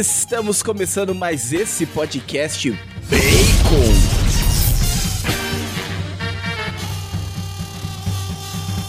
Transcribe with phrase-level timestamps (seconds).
[0.00, 3.92] Estamos começando mais esse podcast Bacon.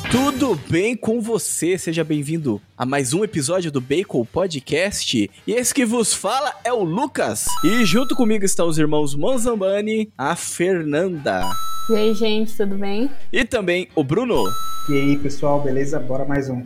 [0.09, 1.77] Tudo bem com você?
[1.77, 5.29] Seja bem-vindo a mais um episódio do Bacon Podcast.
[5.45, 7.43] E esse que vos fala é o Lucas.
[7.65, 11.41] E junto comigo estão os irmãos Manzambani, a Fernanda.
[11.89, 13.11] E aí, gente, tudo bem?
[13.33, 14.45] E também o Bruno.
[14.87, 15.99] E aí, pessoal, beleza?
[15.99, 16.65] Bora mais um.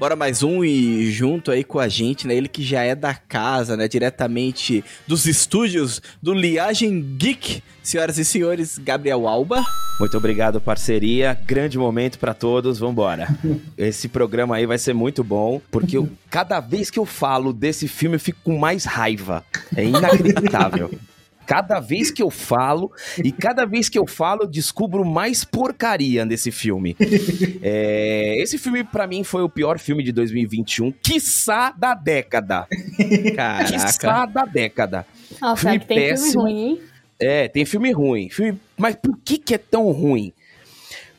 [0.00, 2.34] Bora mais um e junto aí com a gente, né?
[2.34, 3.86] Ele que já é da casa, né?
[3.86, 7.62] Diretamente dos estúdios do Liagem Geek.
[7.82, 9.62] Senhoras e senhores, Gabriel Alba.
[10.00, 11.38] Muito obrigado, parceria.
[11.44, 12.78] Grande momento para todos.
[12.78, 13.28] Vambora.
[13.76, 17.86] Esse programa aí vai ser muito bom, porque eu, cada vez que eu falo desse
[17.86, 19.44] filme eu fico com mais raiva.
[19.76, 20.90] É inacreditável.
[21.50, 22.92] Cada vez que eu falo,
[23.24, 26.96] e cada vez que eu falo, eu descubro mais porcaria nesse filme.
[27.62, 32.66] É, esse filme, para mim, foi o pior filme de 2021, quiçá da década.
[33.36, 33.64] Caraca.
[33.64, 35.06] Quiçá da década.
[35.40, 36.32] Nossa, Filme é que tem péssimo.
[36.32, 36.80] filme ruim, hein?
[37.18, 38.30] É, tem filme ruim.
[38.30, 38.58] Filme...
[38.78, 40.32] Mas por que, que é tão ruim?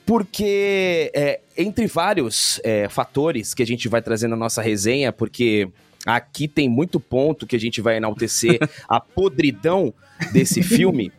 [0.05, 5.69] Porque, é, entre vários é, fatores que a gente vai trazer na nossa resenha, porque
[6.05, 9.93] aqui tem muito ponto que a gente vai enaltecer a podridão
[10.31, 11.11] desse filme.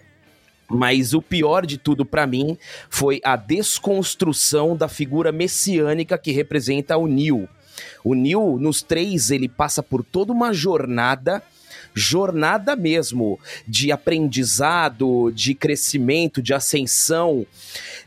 [0.69, 2.57] Mas o pior de tudo pra mim
[2.89, 7.49] foi a desconstrução da figura messiânica que representa o Neil.
[8.03, 11.43] O Neil, nos três, ele passa por toda uma jornada
[11.95, 17.47] jornada mesmo de aprendizado, de crescimento, de ascensão,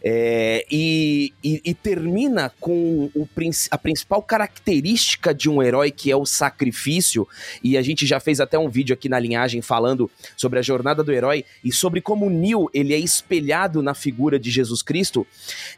[0.04, 3.28] é, e, e- e termina com o
[3.72, 7.28] a principal característica de um herói, que é o sacrifício,
[7.64, 11.04] e a gente já fez até um vídeo aqui na linhagem falando sobre a jornada
[11.04, 15.28] do herói e sobre como o Neil ele é espelhado na figura de Jesus Cristo,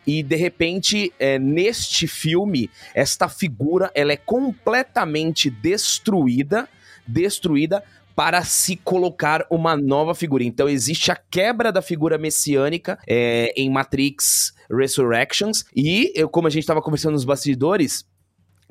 [0.06, 6.68] e de repente, é, neste filme, esta figura ela é completamente destruída,
[7.08, 7.84] destruída
[8.18, 10.44] para se colocar uma nova figura.
[10.44, 16.50] Então existe a quebra da figura messiânica é, em Matrix Resurrections e eu, como a
[16.50, 18.08] gente estava conversando nos bastidores,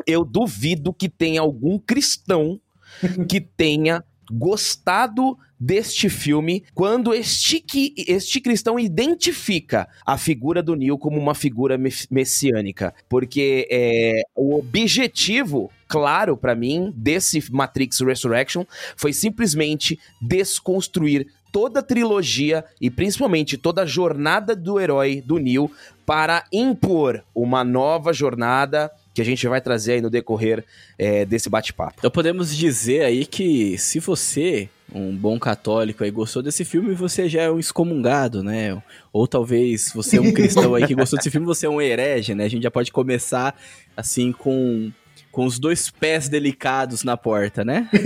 [0.04, 2.60] eu duvido que tenha algum cristão
[3.30, 4.02] que tenha
[4.32, 7.64] gostado deste filme quando este,
[7.96, 12.92] este cristão identifica a figura do Neo como uma figura mes- messiânica.
[13.08, 18.64] Porque é, o objetivo, claro pra mim, desse Matrix Resurrection
[18.96, 25.70] foi simplesmente desconstruir toda a trilogia e principalmente toda a jornada do herói do Neo
[26.04, 30.62] para impor uma nova jornada que a gente vai trazer aí no decorrer
[30.98, 31.94] é, desse bate-papo.
[31.98, 37.26] Então podemos dizer aí que se você, um bom católico aí, gostou desse filme, você
[37.26, 38.76] já é um excomungado, né?
[39.10, 42.34] Ou talvez você é um cristão aí que gostou desse filme, você é um herege,
[42.34, 42.44] né?
[42.44, 43.58] A gente já pode começar
[43.96, 44.92] assim com,
[45.36, 47.90] com os dois pés delicados na porta, né?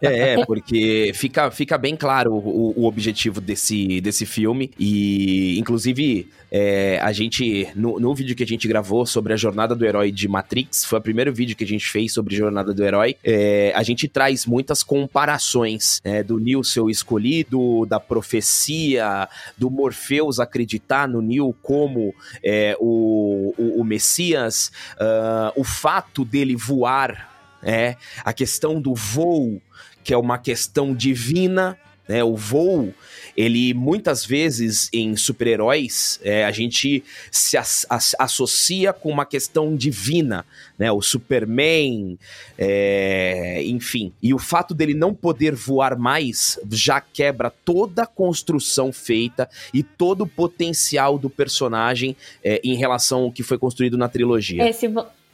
[0.00, 4.70] É, porque fica, fica bem claro o, o objetivo desse, desse filme.
[4.78, 9.74] E, inclusive, é, a gente, no, no vídeo que a gente gravou sobre a jornada
[9.74, 12.84] do herói de Matrix, foi o primeiro vídeo que a gente fez sobre jornada do
[12.84, 13.16] herói.
[13.24, 19.68] é, a gente traz muitas comparações né, do Neo ser o escolhido, da profecia, do
[19.68, 27.26] Morpheus acreditar no Neo como é, o, o, o Messias, ah, o fato dele voar.
[27.60, 29.60] É, a questão do voo,
[30.04, 31.76] que é uma questão divina,
[32.08, 32.22] né?
[32.22, 32.94] O voo,
[33.36, 37.02] ele muitas vezes em super-heróis, é, a gente
[37.32, 40.46] se as- as- associa com uma questão divina,
[40.78, 40.90] né?
[40.92, 42.16] O Superman,
[42.56, 44.12] é, enfim.
[44.22, 49.82] E o fato dele não poder voar mais já quebra toda a construção feita e
[49.82, 54.62] todo o potencial do personagem é, em relação ao que foi construído na trilogia.
[54.62, 54.72] É,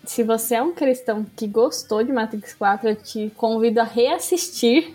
[0.07, 3.81] se, vo- se você é um cristão que gostou de Matrix 4, eu te convido
[3.81, 4.95] a reassistir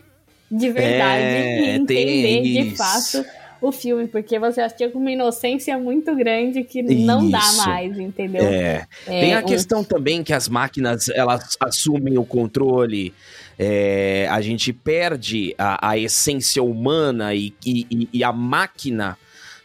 [0.52, 3.24] de verdade É, e entender de fato
[3.62, 7.58] o filme, porque você assistiu com uma inocência muito grande que não dá Isso.
[7.58, 8.44] mais, entendeu?
[8.46, 13.14] É, É, Tem a um- questão também que as máquinas elas assumem o controle,
[13.58, 19.18] é, a gente perde a, a essência humana e- e- e a máquina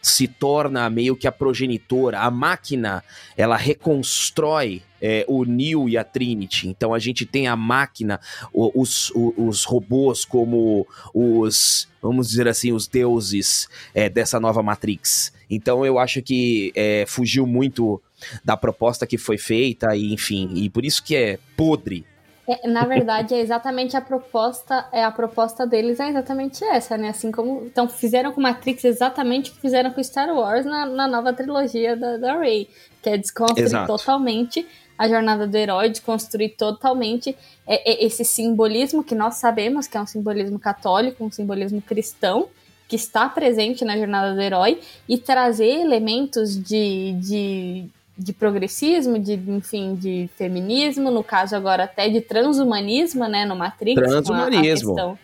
[0.05, 2.19] se torna meio que a progenitora.
[2.19, 3.03] A máquina
[3.35, 6.67] ela reconstrói é, o Neo e a Trinity.
[6.67, 8.19] Então a gente tem a máquina,
[8.53, 15.33] os, os robôs como os, vamos dizer assim, os deuses é, dessa nova Matrix.
[15.49, 17.99] Então eu acho que é, fugiu muito
[18.43, 22.05] da proposta que foi feita, e enfim, e por isso que é podre.
[22.47, 27.09] É, na verdade, é exatamente a proposta, é a proposta deles é exatamente essa, né?
[27.09, 31.07] Assim como então fizeram com Matrix exatamente o que fizeram com Star Wars na, na
[31.07, 32.69] nova trilogia da, da Rey,
[33.01, 33.87] que é desconstruir Exato.
[33.87, 34.65] totalmente
[34.97, 37.35] a jornada do herói, desconstruir totalmente
[37.67, 42.47] é, é, esse simbolismo que nós sabemos que é um simbolismo católico, um simbolismo cristão,
[42.87, 49.33] que está presente na jornada do herói, e trazer elementos de, de de progressismo, de,
[49.33, 54.01] enfim, de feminismo, no caso agora até de transhumanismo, né, no Matrix.
[54.01, 54.99] Transhumanismo.
[54.99, 55.15] A, a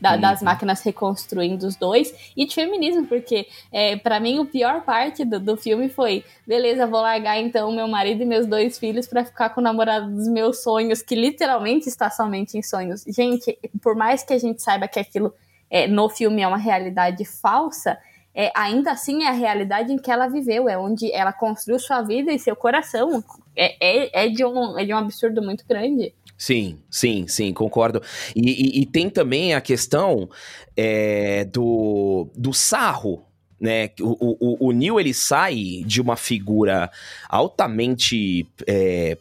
[0.00, 4.82] da, das máquinas reconstruindo os dois, e de feminismo, porque é, para mim o pior
[4.82, 9.06] parte do, do filme foi, beleza, vou largar então meu marido e meus dois filhos
[9.06, 13.04] para ficar com o namorado dos meus sonhos, que literalmente está somente em sonhos.
[13.06, 15.34] Gente, por mais que a gente saiba que aquilo
[15.68, 17.98] é, no filme é uma realidade falsa,
[18.34, 22.02] é, ainda assim é a realidade em que ela viveu, é onde ela construiu sua
[22.02, 23.22] vida e seu coração.
[23.56, 26.14] É, é, é, de, um, é de um absurdo muito grande.
[26.38, 28.00] Sim, sim, sim, concordo.
[28.34, 30.30] E, e, e tem também a questão
[30.76, 33.22] é, do, do sarro,
[33.60, 33.90] né?
[34.00, 36.90] O, o, o Neil ele sai de uma figura
[37.28, 39.18] altamente é,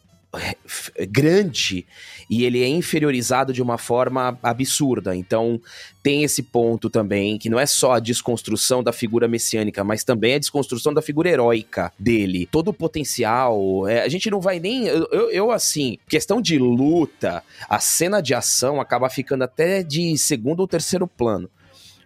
[1.10, 1.88] grande
[2.30, 5.16] e ele é inferiorizado de uma forma absurda.
[5.16, 5.60] Então,
[6.04, 10.36] tem esse ponto também, que não é só a desconstrução da figura messiânica, mas também
[10.36, 12.48] a desconstrução da figura heróica dele.
[12.52, 13.88] Todo o potencial.
[13.88, 14.86] É, a gente não vai nem.
[14.86, 20.60] Eu, eu, assim, questão de luta, a cena de ação acaba ficando até de segundo
[20.60, 21.50] ou terceiro plano.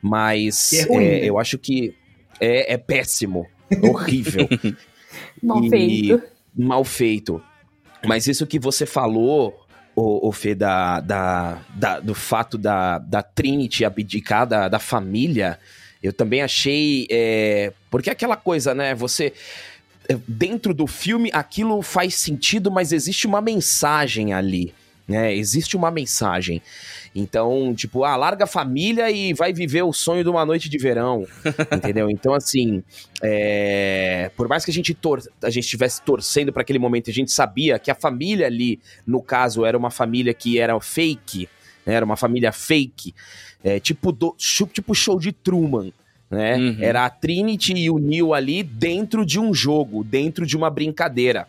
[0.01, 1.25] Mas é ruim, é, né?
[1.25, 1.93] eu acho que
[2.39, 3.45] é, é péssimo.
[3.83, 4.47] Horrível.
[5.41, 6.23] Mal e, feito.
[6.55, 7.41] Mal feito.
[8.05, 9.65] Mas isso que você falou,
[9.95, 15.59] o, o Fê, da, da, da, do fato da, da Trinity abdicar da, da família,
[16.01, 17.07] eu também achei.
[17.09, 18.93] É, porque é aquela coisa, né?
[18.95, 19.33] Você.
[20.09, 24.73] É, dentro do filme, aquilo faz sentido, mas existe uma mensagem ali.
[25.07, 25.33] Né?
[25.33, 26.61] Existe uma mensagem.
[27.15, 30.77] Então, tipo, ah, larga a família e vai viver o sonho de uma noite de
[30.79, 31.27] verão,
[31.71, 32.09] entendeu?
[32.09, 32.83] Então, assim,
[33.21, 34.31] é...
[34.35, 37.31] por mais que a gente, tor a gente estivesse torcendo para aquele momento, a gente
[37.31, 41.47] sabia que a família ali, no caso, era uma família que era fake,
[41.85, 41.93] né?
[41.93, 43.13] era uma família fake,
[43.63, 45.93] é, tipo, do, tipo show de Truman,
[46.31, 46.57] né?
[46.57, 46.77] Uhum.
[46.81, 51.47] Era a Trinity e o Neo ali dentro de um jogo, dentro de uma brincadeira.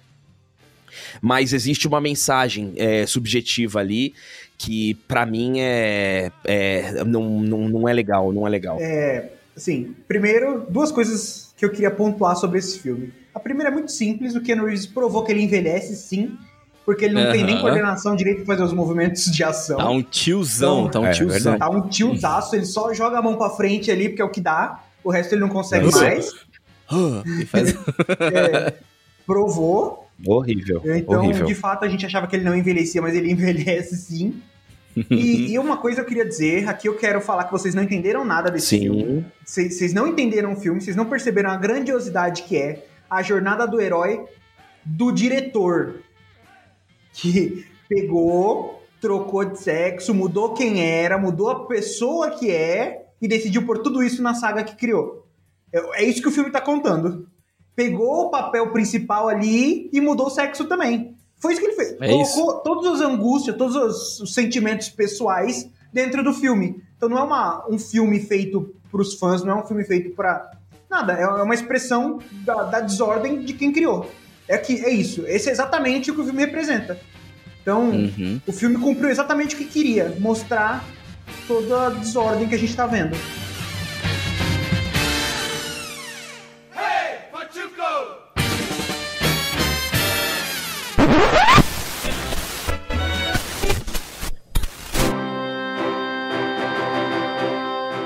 [1.20, 4.14] Mas existe uma mensagem é, subjetiva ali
[4.56, 8.78] que para mim é, é não, não, não é legal, não é legal.
[8.80, 13.12] É, assim, primeiro, duas coisas que eu queria pontuar sobre esse filme.
[13.34, 16.36] A primeira é muito simples, o Ken Reeves provou que ele envelhece sim,
[16.84, 17.32] porque ele não uhum.
[17.32, 19.78] tem nem coordenação direito para fazer os movimentos de ação.
[19.78, 21.58] Tá um tiozão, então, tá um é, tiozão.
[21.58, 24.40] Tá um tiozaço, ele só joga a mão para frente ali, porque é o que
[24.40, 26.00] dá, o resto ele não consegue Nossa.
[26.00, 26.32] mais.
[27.48, 27.74] faz...
[28.20, 28.74] é,
[29.26, 30.03] provou.
[30.26, 30.82] Horrível.
[30.84, 31.46] Então, horrível.
[31.46, 34.42] de fato, a gente achava que ele não envelhecia, mas ele envelhece sim.
[35.10, 38.24] E, e, uma coisa eu queria dizer, aqui eu quero falar que vocês não entenderam
[38.24, 38.80] nada desse Sim.
[38.80, 39.26] filme.
[39.44, 43.80] Vocês não entenderam o filme, vocês não perceberam a grandiosidade que é a jornada do
[43.80, 44.24] herói
[44.84, 45.96] do diretor.
[47.12, 53.64] Que pegou, trocou de sexo, mudou quem era, mudou a pessoa que é e decidiu
[53.64, 55.26] por tudo isso na saga que criou.
[55.72, 57.28] É, é isso que o filme tá contando.
[57.74, 61.14] Pegou o papel principal ali e mudou o sexo também.
[61.36, 61.92] Foi isso que ele fez.
[62.00, 62.60] É Colocou isso.
[62.64, 66.82] todas as angústias, todos os, os, sentimentos pessoais dentro do filme.
[66.96, 70.14] Então não é uma, um filme feito para os fãs, não é um filme feito
[70.14, 70.52] para
[70.88, 71.12] nada.
[71.14, 74.10] É, é uma expressão da, da, desordem de quem criou.
[74.48, 75.24] É que é isso.
[75.26, 76.98] Esse é exatamente o que o filme representa.
[77.60, 78.40] Então uhum.
[78.46, 80.84] o filme cumpriu exatamente o que queria, mostrar
[81.46, 83.16] toda a desordem que a gente está vendo.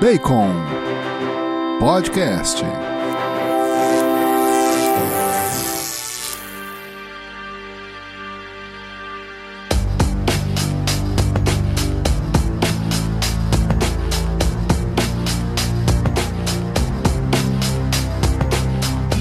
[0.01, 0.53] Bacon
[1.77, 2.63] Podcast.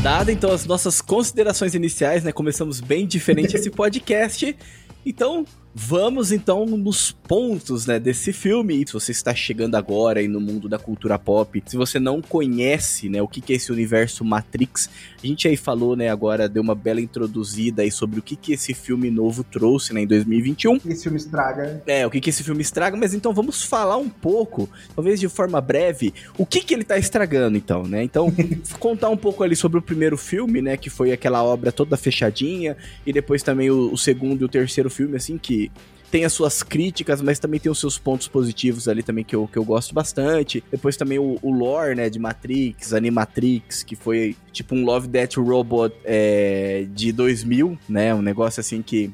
[0.01, 2.31] Dada então as nossas considerações iniciais, né?
[2.31, 4.57] Começamos bem diferente esse podcast.
[5.05, 5.45] Então,
[5.81, 8.85] Vamos então nos pontos, né, desse filme.
[8.85, 13.09] Se você está chegando agora aí no mundo da cultura pop, se você não conhece,
[13.09, 14.91] né, o que é esse universo Matrix,
[15.23, 18.55] a gente aí falou, né, agora deu uma bela introduzida aí sobre o que que
[18.55, 20.81] esse filme novo trouxe, né, em 2021.
[20.85, 21.81] Esse filme estraga.
[21.87, 25.29] É, o que que esse filme estraga, mas então vamos falar um pouco, talvez de
[25.29, 28.03] forma breve, o que que ele tá estragando então, né?
[28.03, 28.33] Então,
[28.81, 32.77] contar um pouco ali sobre o primeiro filme, né, que foi aquela obra toda fechadinha,
[33.07, 35.71] e depois também o, o segundo e o terceiro filme, assim, que
[36.11, 39.47] tem as suas críticas, mas também tem os seus pontos positivos ali também que eu,
[39.47, 40.63] que eu gosto bastante.
[40.71, 45.37] Depois também o, o lore, né, de Matrix, Animatrix, que foi tipo um Love, Death
[45.37, 49.11] Robot é, de 2000, né, um negócio assim que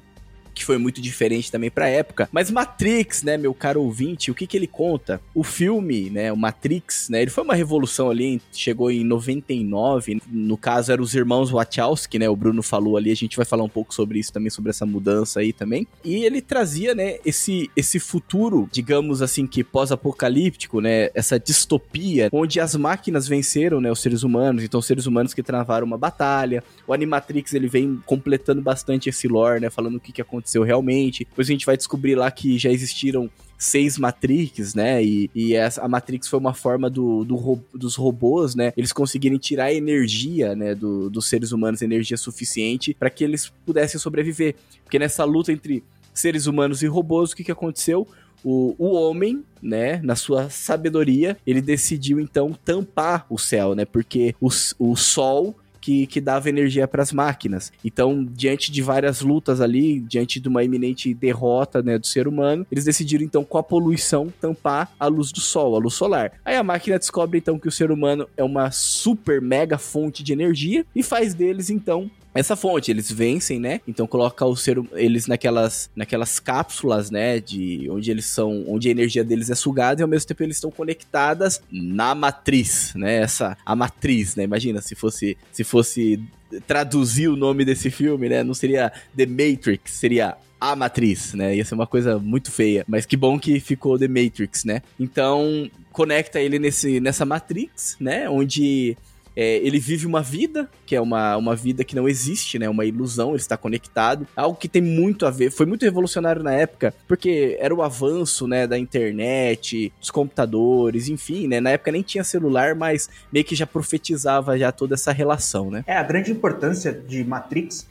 [0.54, 2.28] que foi muito diferente também pra época.
[2.32, 5.20] Mas Matrix, né, meu caro ouvinte, o que que ele conta?
[5.34, 10.56] O filme, né, o Matrix, né, ele foi uma revolução ali, chegou em 99, no
[10.56, 13.68] caso eram os irmãos Wachowski, né, o Bruno falou ali, a gente vai falar um
[13.68, 15.87] pouco sobre isso também, sobre essa mudança aí também.
[16.04, 22.61] E ele trazia, né, esse, esse futuro, digamos assim, que pós-apocalíptico, né, essa distopia, onde
[22.61, 26.62] as máquinas venceram, né, os seres humanos, então os seres humanos que travaram uma batalha.
[26.87, 30.62] O Animatrix, ele vem completando bastante esse lore, né, falando o que que aconteceu aconteceu
[30.62, 31.24] realmente.
[31.24, 35.02] Depois a gente vai descobrir lá que já existiram seis Matrix, né?
[35.02, 38.72] E, e essa, a Matrix foi uma forma do, do dos robôs, né?
[38.76, 40.74] Eles conseguirem tirar energia, né?
[40.74, 44.54] Do, dos seres humanos, energia suficiente para que eles pudessem sobreviver.
[44.82, 45.82] Porque nessa luta entre
[46.12, 48.06] seres humanos e robôs, o que, que aconteceu?
[48.44, 53.86] O, o homem, né, na sua sabedoria, ele decidiu então tampar o céu, né?
[53.86, 54.48] Porque o,
[54.78, 57.71] o sol que, que dava energia para as máquinas.
[57.85, 62.67] Então, diante de várias lutas ali, diante de uma iminente derrota né, do ser humano,
[62.73, 66.33] eles decidiram então com a poluição tampar a luz do sol, a luz solar.
[66.43, 70.33] Aí a máquina descobre então que o ser humano é uma super mega fonte de
[70.33, 73.81] energia e faz deles então essa fonte, eles vencem, né?
[73.87, 77.38] Então coloca o ser, eles naquelas, naquelas cápsulas, né?
[77.41, 80.57] De onde eles são, onde a energia deles é sugada e ao mesmo tempo eles
[80.57, 83.19] estão conectadas na matriz, né?
[83.19, 84.43] Essa a matriz, né?
[84.43, 86.21] Imagina se fosse se fosse
[86.67, 88.43] traduzir o nome desse filme, né?
[88.43, 91.57] Não seria The Matrix, seria a Matriz, né?
[91.57, 92.85] Ia ser uma coisa muito feia.
[92.88, 94.83] Mas que bom que ficou The Matrix, né?
[94.99, 98.29] Então, conecta ele nesse, nessa Matrix, né?
[98.31, 98.97] Onde
[99.37, 102.69] é, ele vive uma vida, que é uma, uma vida que não existe, né?
[102.69, 104.26] Uma ilusão, ele está conectado.
[104.37, 108.47] Algo que tem muito a ver, foi muito revolucionário na época, porque era o avanço,
[108.47, 111.61] né, da internet, dos computadores, enfim, né?
[111.61, 115.85] Na época nem tinha celular, mas meio que já profetizava já toda essa relação, né?
[115.87, 117.87] É, a grande importância de Matrix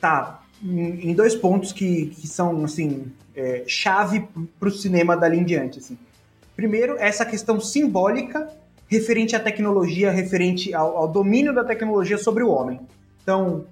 [0.00, 5.44] tá em, dois pontos que, que são, assim, é, chave para o cinema dali em
[5.44, 5.98] diante, assim.
[6.54, 8.48] Primeiro, essa questão simbólica
[8.92, 12.78] referente à tecnologia, referente ao, ao domínio da tecnologia sobre o homem.
[13.22, 13.64] Então,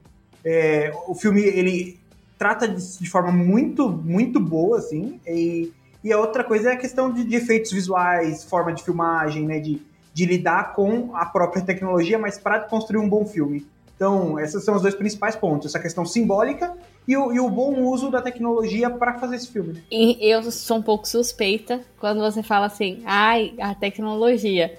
[0.43, 1.99] é, o filme ele
[2.39, 5.21] trata de, de, forma muito muito boa, assim.
[5.27, 5.71] E,
[6.03, 9.61] e a outra coisa é a questão de, de efeitos visuais, forma de filmagem, né?
[9.61, 9.83] De,
[10.15, 13.67] de lidar com a própria tecnologia, mas para construir um bom filme.
[13.95, 16.73] Então, esses são os dois principais pontos: essa questão simbólica
[17.07, 19.83] e o, e o bom uso da tecnologia para fazer esse filme.
[19.91, 24.79] Eu sou um pouco suspeita quando você fala assim, ai, a tecnologia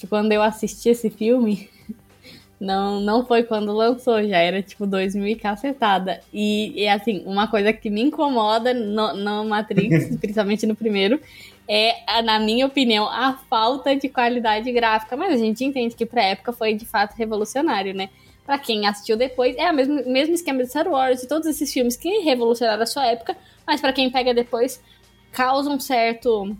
[0.00, 1.68] que quando eu assisti esse filme,
[2.58, 6.20] não, não foi quando lançou, já era tipo 2000 e cacetada.
[6.32, 11.20] E, e assim, uma coisa que me incomoda no, no Matrix, principalmente no primeiro,
[11.68, 15.16] é, na minha opinião, a falta de qualidade gráfica.
[15.18, 18.08] Mas a gente entende que pra época foi de fato revolucionário, né?
[18.46, 21.70] Pra quem assistiu depois, é o mesmo, mesmo esquema de Star Wars e todos esses
[21.70, 24.82] filmes que revolucionaram a sua época, mas para quem pega depois,
[25.30, 26.56] causa um certo.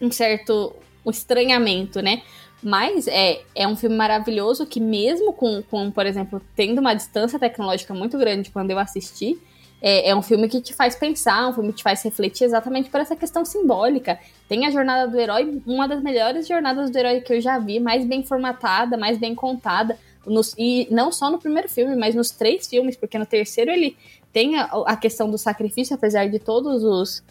[0.00, 0.76] um certo
[1.10, 2.22] estranhamento, né?
[2.64, 7.38] Mas é, é um filme maravilhoso que, mesmo com, com, por exemplo, tendo uma distância
[7.38, 9.38] tecnológica muito grande quando eu assisti,
[9.82, 12.88] é, é, um filme que te faz pensar, um filme que te faz refletir exatamente
[12.88, 14.18] por essa questão simbólica.
[14.48, 17.78] Tem a jornada do herói, uma das melhores jornadas do herói que eu já vi,
[17.78, 19.98] mais bem formatada, mais bem contada.
[20.24, 23.94] Nos, e não só no primeiro filme, mas nos três filmes, porque no terceiro ele
[24.32, 27.22] tem a, a questão do sacrifício, apesar de todos os,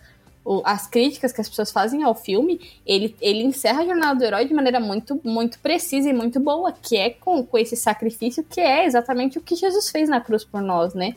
[0.45, 4.25] o, as críticas que as pessoas fazem ao filme, ele, ele encerra a jornada do
[4.25, 8.43] herói de maneira muito, muito precisa e muito boa, que é com, com esse sacrifício,
[8.43, 11.15] que é exatamente o que Jesus fez na cruz por nós, né?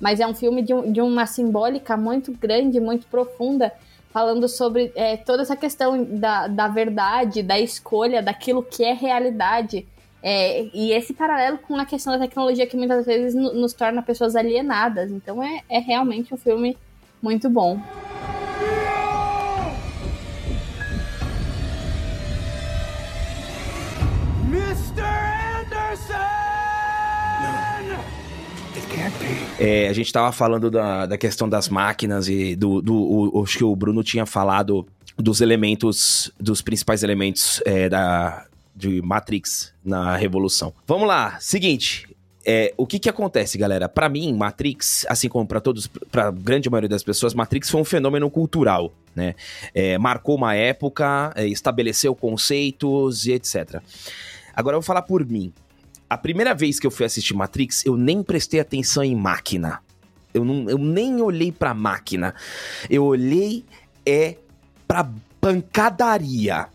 [0.00, 3.72] Mas é um filme de, de uma simbólica muito grande, muito profunda,
[4.10, 9.86] falando sobre é, toda essa questão da, da verdade, da escolha, daquilo que é realidade.
[10.22, 14.34] É, e esse paralelo com a questão da tecnologia que muitas vezes nos torna pessoas
[14.34, 15.10] alienadas.
[15.10, 16.76] Então é, é realmente um filme
[17.22, 17.80] muito bom.
[29.58, 33.58] É, a gente estava falando da, da questão das máquinas e do, do o, acho
[33.58, 40.16] que o Bruno tinha falado dos elementos, dos principais elementos é, da, de Matrix na
[40.16, 40.72] Revolução.
[40.86, 42.06] Vamos lá, seguinte.
[42.46, 43.88] É, o que que acontece, galera?
[43.88, 47.84] Para mim, Matrix, assim como para todos, para grande maioria das pessoas, Matrix foi um
[47.84, 49.34] fenômeno cultural, né?
[49.74, 53.82] É, marcou uma época, é, estabeleceu conceitos e etc.
[54.58, 55.52] Agora eu vou falar por mim.
[56.10, 59.80] A primeira vez que eu fui assistir Matrix, eu nem prestei atenção em máquina.
[60.34, 62.34] Eu, não, eu nem olhei pra máquina.
[62.90, 63.64] Eu olhei
[64.04, 64.34] é
[64.88, 65.08] pra
[65.40, 66.66] pancadaria.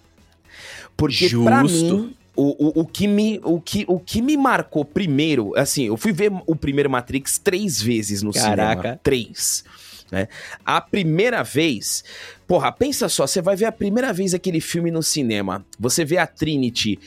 [0.95, 1.43] Porque Justo.
[1.43, 5.87] pra mim, o, o, o, que me, o, que, o que me marcou primeiro, assim,
[5.87, 8.81] eu fui ver o primeiro Matrix três vezes no Caraca.
[8.81, 8.99] cinema.
[9.03, 9.65] Três.
[10.09, 10.29] Né?
[10.63, 12.05] A primeira vez,
[12.47, 16.17] porra, pensa só, você vai ver a primeira vez aquele filme no cinema, você vê
[16.17, 16.97] a Trinity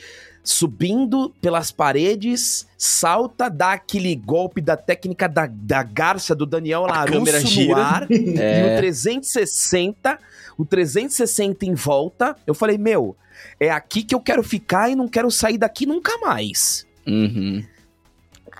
[0.49, 7.65] subindo pelas paredes, salta, dá aquele golpe da técnica da, da garça do Daniel Larusso
[7.65, 8.73] no ar, é.
[8.73, 10.17] e o 360,
[10.57, 12.35] o 360 em volta.
[12.47, 13.15] Eu falei, meu,
[13.59, 16.87] é aqui que eu quero ficar e não quero sair daqui nunca mais.
[17.05, 17.63] Uhum.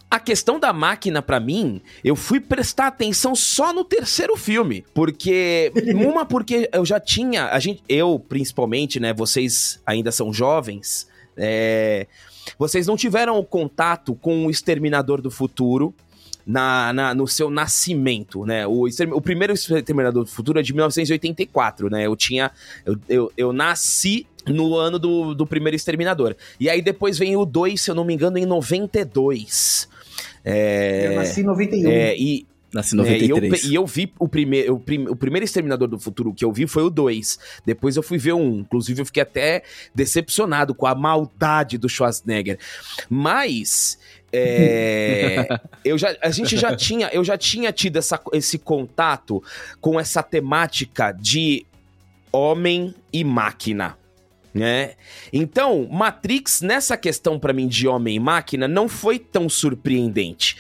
[0.10, 4.86] A questão da máquina, para mim, eu fui prestar atenção só no terceiro filme.
[4.94, 5.72] Porque.
[5.96, 7.48] uma, porque eu já tinha.
[7.48, 9.14] A gente, eu, principalmente, né?
[9.14, 11.08] Vocês ainda são jovens.
[11.38, 12.08] É,
[12.58, 15.94] vocês não tiveram contato com o Exterminador do Futuro.
[16.50, 18.66] Na, na, no seu nascimento, né?
[18.66, 22.06] O, o primeiro Exterminador do Futuro é de 1984, né?
[22.06, 22.52] Eu tinha.
[22.86, 26.38] Eu, eu, eu nasci no ano do, do primeiro Exterminador.
[26.58, 29.90] E aí depois vem o 2, se eu não me engano, em 92.
[30.46, 31.90] É, eu nasci em 91.
[31.92, 33.64] É, e, Nasci em 93.
[33.64, 36.34] É, e, eu, e eu vi o primeiro, o, prim, o primeiro Exterminador do Futuro
[36.34, 37.40] que eu vi foi o 2.
[37.66, 38.42] Depois eu fui ver o 1.
[38.42, 38.60] Um.
[38.60, 39.64] Inclusive eu fiquei até
[39.96, 42.60] decepcionado com a maldade do Schwarzenegger.
[43.10, 43.98] Mas
[44.32, 45.48] é,
[45.84, 49.42] eu já, a gente já tinha, eu já tinha tido essa, esse contato
[49.80, 51.66] com essa temática de
[52.32, 53.98] homem e máquina
[54.58, 54.94] né?
[55.32, 60.58] Então, Matrix nessa questão para mim de homem e máquina não foi tão surpreendente.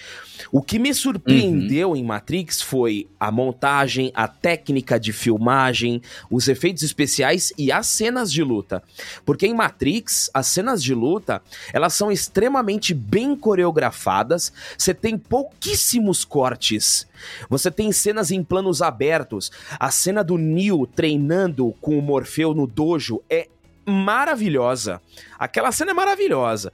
[0.51, 1.95] O que me surpreendeu uhum.
[1.95, 8.31] em Matrix foi a montagem, a técnica de filmagem, os efeitos especiais e as cenas
[8.31, 8.83] de luta.
[9.25, 11.41] Porque em Matrix, as cenas de luta,
[11.73, 17.07] elas são extremamente bem coreografadas, você tem pouquíssimos cortes.
[17.49, 19.51] Você tem cenas em planos abertos.
[19.79, 23.47] A cena do Neo treinando com o Morfeu no dojo é
[23.85, 25.01] maravilhosa.
[25.39, 26.71] Aquela cena é maravilhosa.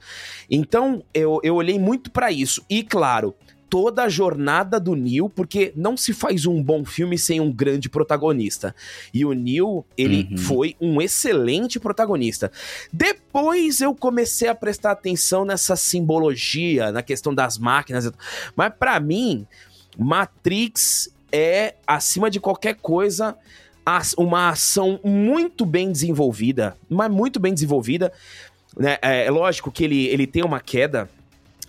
[0.50, 2.64] Então, eu, eu olhei muito para isso.
[2.68, 3.34] E, claro,
[3.74, 7.88] toda a jornada do Neil, porque não se faz um bom filme sem um grande
[7.88, 8.72] protagonista.
[9.12, 10.38] E o Neil, ele uhum.
[10.38, 12.52] foi um excelente protagonista.
[12.92, 18.12] Depois eu comecei a prestar atenção nessa simbologia, na questão das máquinas.
[18.54, 19.44] Mas para mim,
[19.98, 23.36] Matrix é, acima de qualquer coisa,
[24.16, 28.12] uma ação muito bem desenvolvida, mas muito bem desenvolvida.
[28.78, 28.98] Né?
[29.02, 31.10] É, é lógico que ele, ele tem uma queda,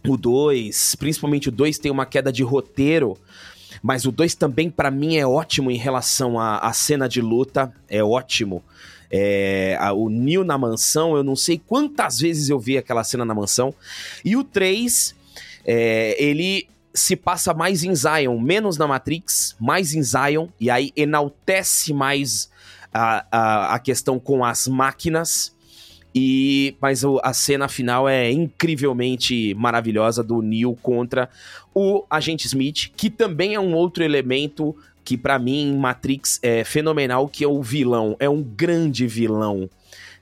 [0.07, 3.17] o 2, principalmente o 2 tem uma queda de roteiro,
[3.81, 8.03] mas o 2 também para mim é ótimo em relação à, cena de luta, é
[8.03, 8.63] ótimo.
[9.11, 13.23] É, a, o Neil na mansão, eu não sei quantas vezes eu vi aquela cena
[13.23, 13.73] na mansão.
[14.23, 15.15] E o 3,
[15.65, 20.91] é, ele se passa mais em Zion, menos na Matrix, mais em Zion, e aí
[20.95, 22.49] enaltece mais
[22.93, 25.54] a, a, a questão com as máquinas.
[26.17, 31.29] E mas a cena final é incrivelmente maravilhosa do Neo contra
[31.73, 34.73] o agente Smith, que também é um outro elemento
[35.03, 39.69] que para mim em Matrix é fenomenal, que é o vilão, é um grande vilão.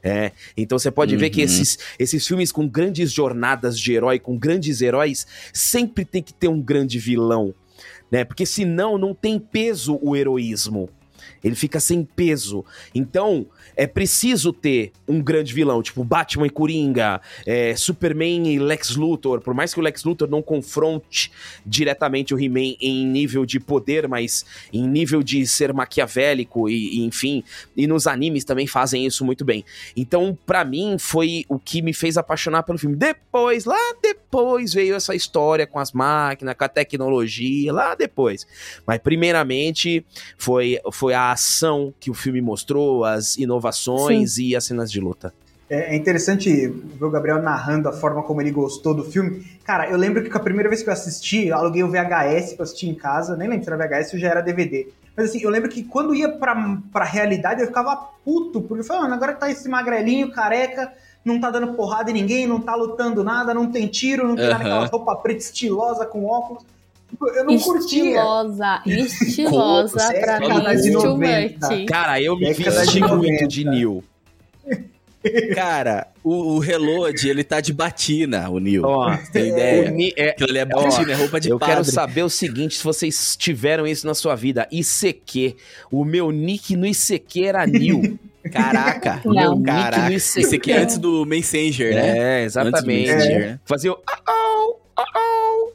[0.05, 1.19] É, então você pode uhum.
[1.19, 1.45] ver que uhum.
[1.45, 6.49] esses, esses filmes com grandes jornadas de herói, com grandes heróis, sempre tem que ter
[6.49, 7.53] um grande vilão,
[8.11, 8.25] né?
[8.25, 10.89] Porque senão não tem peso o heroísmo.
[11.43, 12.63] Ele fica sem peso.
[12.95, 18.95] Então, é preciso ter um grande vilão, tipo Batman e Coringa, é, Superman e Lex
[18.95, 19.41] Luthor.
[19.41, 21.31] Por mais que o Lex Luthor não confronte
[21.65, 27.05] diretamente o He-Man em nível de poder, mas em nível de ser maquiavélico e, e,
[27.05, 27.43] enfim.
[27.75, 29.65] E nos animes também fazem isso muito bem.
[29.97, 32.95] Então, para mim, foi o que me fez apaixonar pelo filme.
[32.95, 38.47] Depois, lá depois, veio essa história com as máquinas, com a tecnologia, lá depois.
[38.85, 40.05] Mas, primeiramente,
[40.37, 44.43] foi, foi a ação que o filme mostrou, as inovações Sim.
[44.43, 45.33] e as cenas de luta.
[45.69, 49.45] É, é interessante ver o Gabriel narrando a forma como ele gostou do filme.
[49.63, 52.63] Cara, eu lembro que a primeira vez que eu assisti, eu aluguei o VHS pra
[52.63, 54.87] assistir em casa, nem lembro se era VHS ou já era DVD.
[55.15, 58.85] Mas assim, eu lembro que quando ia pra, pra realidade eu ficava puto, porque eu
[58.85, 60.91] falava, agora tá esse magrelinho, careca,
[61.23, 64.45] não tá dando porrada em ninguém, não tá lutando nada, não tem tiro, não tem
[64.45, 64.51] uhum.
[64.51, 66.63] nada aquela roupa preta estilosa com óculos.
[67.21, 69.05] Eu não estilosa, curtia.
[69.05, 74.03] Estilosa, pra mim, Cara, eu me vesti muito de Neil.
[75.55, 78.83] Cara, o, o Reload, ele tá de batina, o Neil.
[78.83, 79.89] Ó, tem ideia?
[79.89, 81.75] Ni, é, Aquilo ali é batina, é roupa de Eu padre.
[81.75, 84.67] quero saber o seguinte, se vocês tiveram isso na sua vida.
[84.69, 85.55] ICQ.
[85.89, 88.19] O meu nick no ICQ era Neil.
[88.51, 89.21] Caraca.
[89.23, 89.63] Não.
[89.63, 90.13] Caraca.
[90.13, 92.41] Esse aqui é antes do Messenger, né?
[92.41, 92.85] É, exatamente.
[92.85, 93.59] Messenger, né?
[93.63, 93.95] Fazia o...
[93.95, 95.73] Uh -oh, uh -oh.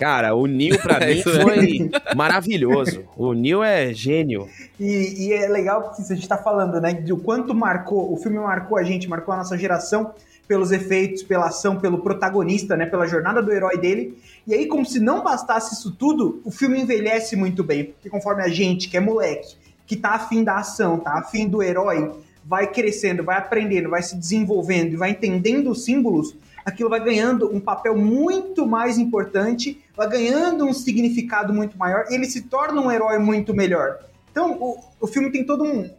[0.00, 3.04] Cara, o Neil pra mim foi maravilhoso.
[3.18, 4.48] O Neil é gênio.
[4.78, 8.16] E, e, é legal porque a gente tá falando, né, de o quanto marcou, o
[8.16, 10.14] filme marcou a gente, marcou a nossa geração
[10.48, 14.18] pelos efeitos, pela ação, pelo protagonista, né, pela jornada do herói dele.
[14.46, 18.42] E aí, como se não bastasse isso tudo, o filme envelhece muito bem, porque conforme
[18.42, 19.54] a gente, que é moleque,
[19.86, 22.10] que tá afim da ação, tá afim do herói,
[22.42, 26.34] vai crescendo, vai aprendendo, vai se desenvolvendo e vai entendendo os símbolos,
[26.70, 32.24] aquilo vai ganhando um papel muito mais importante, vai ganhando um significado muito maior, ele
[32.26, 33.98] se torna um herói muito melhor.
[34.30, 35.90] Então, o, o filme tem todo um,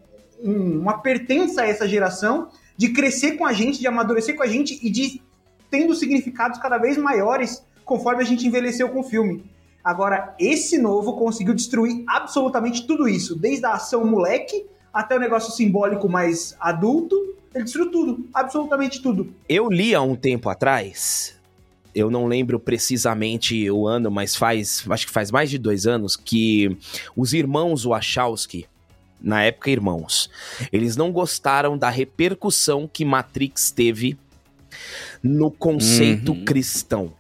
[0.44, 4.48] um, uma pertença a essa geração de crescer com a gente, de amadurecer com a
[4.48, 5.22] gente e de
[5.70, 9.44] tendo significados cada vez maiores conforme a gente envelheceu com o filme.
[9.84, 15.52] Agora, esse novo conseguiu destruir absolutamente tudo isso, desde a ação moleque até o negócio
[15.54, 17.16] simbólico mais adulto,
[17.54, 19.34] ele destruiu tudo, absolutamente tudo.
[19.48, 21.36] Eu li há um tempo atrás,
[21.94, 26.16] eu não lembro precisamente o ano, mas faz, acho que faz mais de dois anos,
[26.16, 26.78] que
[27.16, 28.66] os irmãos Wachowski,
[29.22, 30.30] na época irmãos,
[30.72, 34.18] eles não gostaram da repercussão que Matrix teve
[35.22, 36.46] no conceito uhum.
[36.46, 37.14] cristão.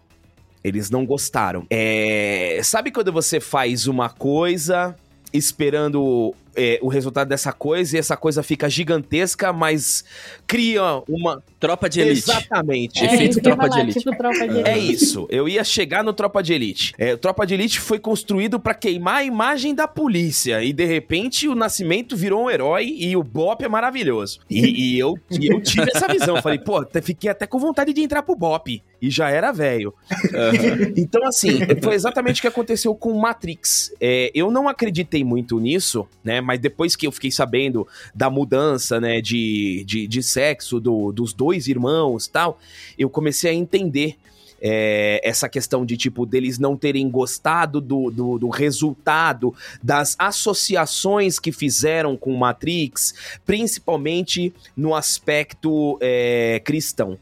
[0.63, 1.65] Eles não gostaram.
[1.69, 2.59] É...
[2.63, 4.95] Sabe quando você faz uma coisa
[5.33, 10.03] esperando é, o resultado dessa coisa e essa coisa fica gigantesca, mas
[10.47, 11.41] cria uma.
[11.59, 12.29] Tropa de elite.
[12.29, 13.03] Exatamente.
[13.03, 13.99] É, Efeito tropa, falar, de elite.
[13.99, 14.69] Tipo tropa de elite.
[14.69, 15.27] É isso.
[15.29, 16.93] Eu ia chegar no Tropa de Elite.
[16.97, 20.63] É, o Tropa de Elite foi construído para queimar a imagem da polícia.
[20.63, 24.39] E de repente o Nascimento virou um herói e o Bop é maravilhoso.
[24.49, 26.41] E, e eu, e eu tive essa visão.
[26.41, 28.81] Falei, pô, fiquei até com vontade de entrar pro Bop.
[29.01, 29.93] E já era velho.
[30.11, 30.93] Uhum.
[30.95, 33.93] Então, assim, foi exatamente o que aconteceu com Matrix.
[33.99, 36.40] É, eu não acreditei muito nisso, né?
[36.41, 41.33] Mas depois que eu fiquei sabendo da mudança, né, de, de, de sexo do, dos
[41.33, 42.59] dois irmãos tal,
[42.97, 44.17] eu comecei a entender
[44.61, 51.39] é, essa questão de, tipo, deles não terem gostado do, do, do, resultado das associações
[51.39, 57.17] que fizeram com Matrix, principalmente no aspecto é, cristão.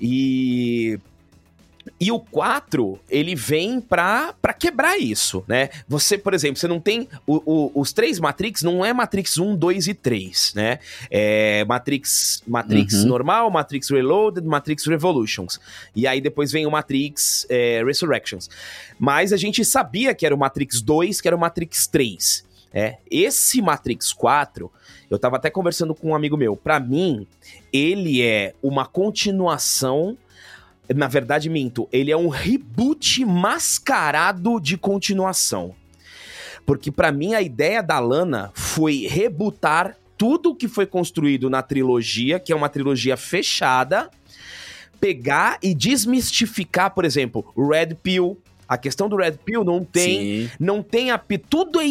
[0.00, 1.00] E
[2.00, 5.70] e o 4, ele vem pra, pra quebrar isso, né?
[5.88, 7.08] Você, por exemplo, você não tem.
[7.26, 10.78] O, o, os três Matrix não é Matrix 1, 2 e 3, né?
[11.10, 13.06] É Matrix, Matrix uhum.
[13.06, 15.60] normal, Matrix Reloaded, Matrix Revolutions.
[15.94, 18.48] E aí depois vem o Matrix é, Resurrections.
[18.98, 22.48] Mas a gente sabia que era o Matrix 2, que era o Matrix 3.
[22.72, 24.70] É, esse Matrix 4,
[25.10, 26.54] eu tava até conversando com um amigo meu.
[26.54, 27.26] Para mim,
[27.72, 30.16] ele é uma continuação
[30.94, 31.88] na verdade, minto.
[31.92, 35.74] Ele é um reboot mascarado de continuação.
[36.64, 42.40] Porque para mim a ideia da Lana foi rebootar tudo que foi construído na trilogia,
[42.40, 44.10] que é uma trilogia fechada,
[45.00, 48.36] pegar e desmistificar, por exemplo, Red Pill,
[48.68, 50.50] a questão do Red Pill não tem, Sim.
[50.60, 51.86] não tem a tudo é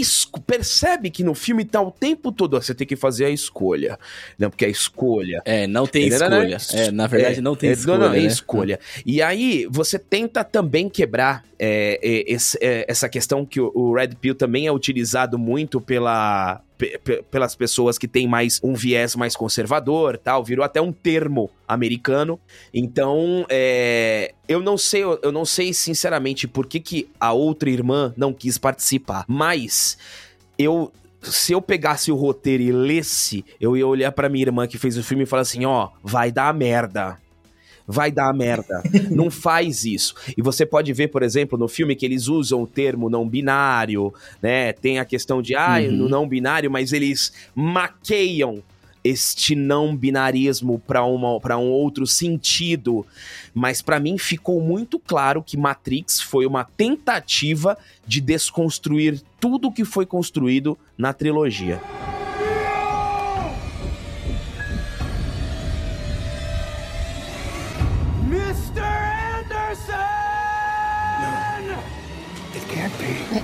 [0.46, 3.98] percebe que no filme tá o tempo todo, ó, você tem que fazer a escolha,
[4.38, 5.42] não porque a escolha.
[5.46, 6.58] É, não tem escolha.
[6.74, 7.98] É, na verdade é, não tem é, escolha.
[7.98, 8.26] Não, não, é né?
[8.26, 8.80] escolha.
[9.06, 14.36] E aí você tenta também quebrar é, é, é, essa questão que o Red Pill
[14.36, 16.62] também é utilizado muito pela
[17.32, 22.40] pelas pessoas que têm mais um viés mais conservador, tal, virou até um termo americano.
[22.74, 28.13] Então, é, eu não sei, eu não sei sinceramente por que, que a outra irmã
[28.16, 29.98] não quis participar, mas
[30.58, 34.78] eu se eu pegasse o roteiro e lesse, eu ia olhar para minha irmã que
[34.78, 37.18] fez o filme e falar assim, ó, vai dar merda
[37.88, 38.84] vai dar merda.
[39.10, 40.13] não faz isso.
[40.36, 44.13] E você pode ver, por exemplo, no filme que eles usam o termo não binário,
[44.41, 44.73] né?
[44.73, 45.91] Tem a questão de, ah, uhum.
[45.91, 48.62] no não binário, mas eles maqueiam
[49.04, 51.06] este não binarismo para
[51.58, 53.06] um outro sentido.
[53.54, 59.86] Mas para mim ficou muito claro que Matrix foi uma tentativa de desconstruir tudo que
[59.86, 61.82] foi construído na trilogia.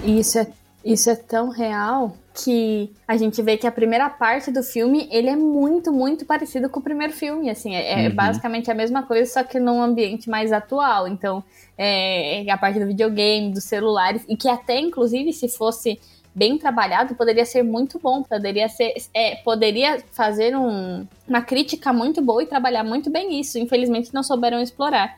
[0.05, 0.47] Isso é,
[0.83, 5.29] isso é tão real que a gente vê que a primeira parte do filme ele
[5.29, 7.49] é muito, muito parecido com o primeiro filme.
[7.49, 8.15] Assim, é, é uhum.
[8.15, 11.07] basicamente a mesma coisa, só que num ambiente mais atual.
[11.07, 11.43] Então,
[11.77, 15.99] é, a parte do videogame, dos celulares, e que até, inclusive, se fosse
[16.35, 22.19] bem trabalhado, poderia ser muito bom, poderia ser, é, poderia fazer um, uma crítica muito
[22.21, 23.59] boa e trabalhar muito bem isso.
[23.59, 25.15] Infelizmente, não souberam explorar.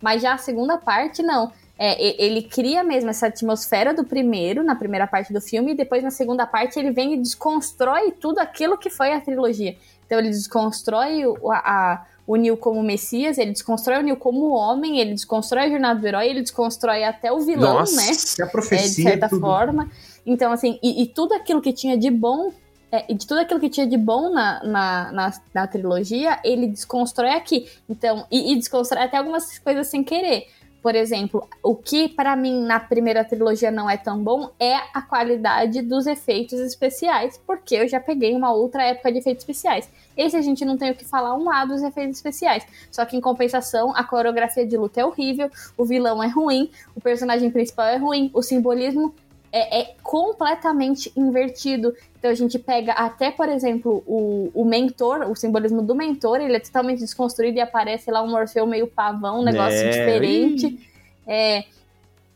[0.00, 1.50] Mas já a segunda parte, não
[1.84, 6.00] é, ele cria mesmo essa atmosfera do primeiro, na primeira parte do filme, e depois
[6.00, 9.76] na segunda parte ele vem e desconstrói tudo aquilo que foi a trilogia.
[10.06, 15.00] Então ele desconstrói o, a, o Neil como Messias, ele desconstrói o Neil como homem,
[15.00, 18.46] ele desconstrói a jornada do herói, ele desconstrói até o vilão, Nossa, né?
[18.46, 19.40] A profecia, é, de certa tudo.
[19.40, 19.90] forma.
[20.24, 22.52] Então, assim, e, e, tudo aquilo que tinha de bom,
[22.92, 27.30] é, de tudo aquilo que tinha de bom na, na, na, na trilogia, ele desconstrói
[27.30, 27.68] aqui.
[27.88, 30.46] Então, e, e desconstrói até algumas coisas sem querer.
[30.82, 35.00] Por exemplo, o que para mim na primeira trilogia não é tão bom é a
[35.00, 39.88] qualidade dos efeitos especiais, porque eu já peguei uma outra época de efeitos especiais.
[40.16, 42.66] Esse a gente não tem o que falar um lado dos efeitos especiais.
[42.90, 47.00] Só que em compensação, a coreografia de luta é horrível, o vilão é ruim, o
[47.00, 49.14] personagem principal é ruim, o simbolismo
[49.52, 51.94] é, é, completamente invertido.
[52.18, 56.56] Então a gente pega até, por exemplo, o, o mentor, o simbolismo do mentor, ele
[56.56, 59.90] é totalmente desconstruído e aparece lá um Morfeu meio pavão, um negócio é.
[59.90, 60.88] diferente.
[61.26, 61.64] É,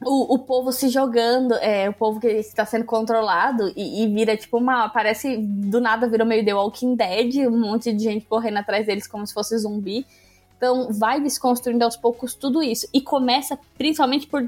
[0.05, 4.37] o, o povo se jogando, é, o povo que está sendo controlado e, e, vira
[4.37, 4.89] tipo uma.
[4.91, 9.07] Parece do nada virou meio The Walking Dead, um monte de gente correndo atrás deles
[9.07, 10.07] como se fosse zumbi.
[10.59, 12.87] Então vai desconstruindo aos poucos tudo isso.
[12.93, 14.47] E começa principalmente por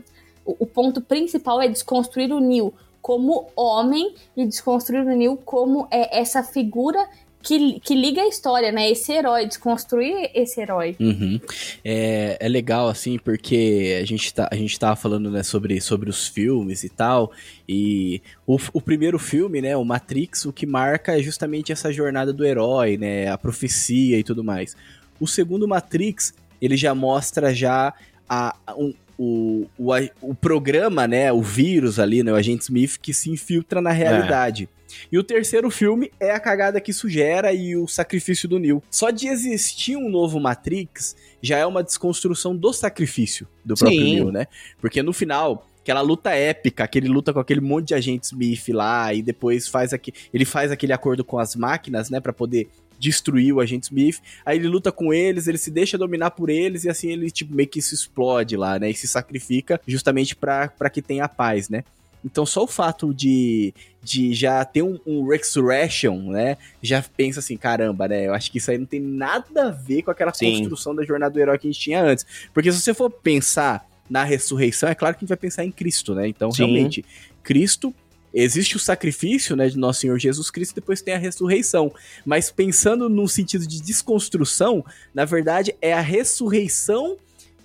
[0.58, 6.18] o, ponto principal é desconstruir o Neil como homem e desconstruir o Neil como é,
[6.18, 7.08] essa figura
[7.42, 8.90] que, que, liga a história, né?
[8.90, 10.96] Esse herói, desconstruir esse herói.
[10.98, 11.40] Uhum.
[11.84, 16.10] É, é legal, assim, porque a gente, tá, a gente tava falando, né, sobre, sobre
[16.10, 17.30] os filmes e tal,
[17.68, 22.32] e o, o primeiro filme, né, o Matrix, o que marca é justamente essa jornada
[22.32, 24.76] do herói, né, a profecia e tudo mais.
[25.20, 27.94] O segundo Matrix, ele já mostra já
[28.28, 29.90] a, um, o, o,
[30.22, 34.68] o programa, né, o vírus ali, né, o agente Smith, que se infiltra na realidade.
[34.74, 34.78] É.
[35.12, 38.82] E o terceiro filme é a cagada que isso gera e o sacrifício do Neo.
[38.90, 44.14] Só de existir um novo Matrix já é uma desconstrução do sacrifício do próprio Sim.
[44.14, 44.46] Neo, né?
[44.80, 48.68] Porque no final, aquela luta épica, que ele luta com aquele monte de agente Smith
[48.68, 52.68] lá e depois faz aqui, ele faz aquele acordo com as máquinas, né, para poder
[52.98, 54.20] destruir o agente Smith.
[54.44, 57.54] Aí ele luta com eles, ele se deixa dominar por eles e assim ele tipo
[57.54, 58.90] meio que se explode lá, né?
[58.90, 61.84] E se sacrifica justamente para que tenha paz, né?
[62.24, 66.56] Então só o fato de, de já ter um, um Resurrection, né?
[66.82, 68.26] Já pensa assim, caramba, né?
[68.26, 70.58] Eu acho que isso aí não tem nada a ver com aquela Sim.
[70.58, 72.26] construção da jornada do herói que a gente tinha antes.
[72.52, 75.70] Porque se você for pensar na ressurreição, é claro que a gente vai pensar em
[75.70, 76.26] Cristo, né?
[76.26, 76.64] Então, Sim.
[76.64, 77.04] realmente,
[77.42, 77.94] Cristo
[78.32, 81.92] Existe o sacrifício, né, de nosso Senhor Jesus Cristo, depois tem a ressurreição.
[82.24, 87.16] Mas pensando no sentido de desconstrução, na verdade é a ressurreição.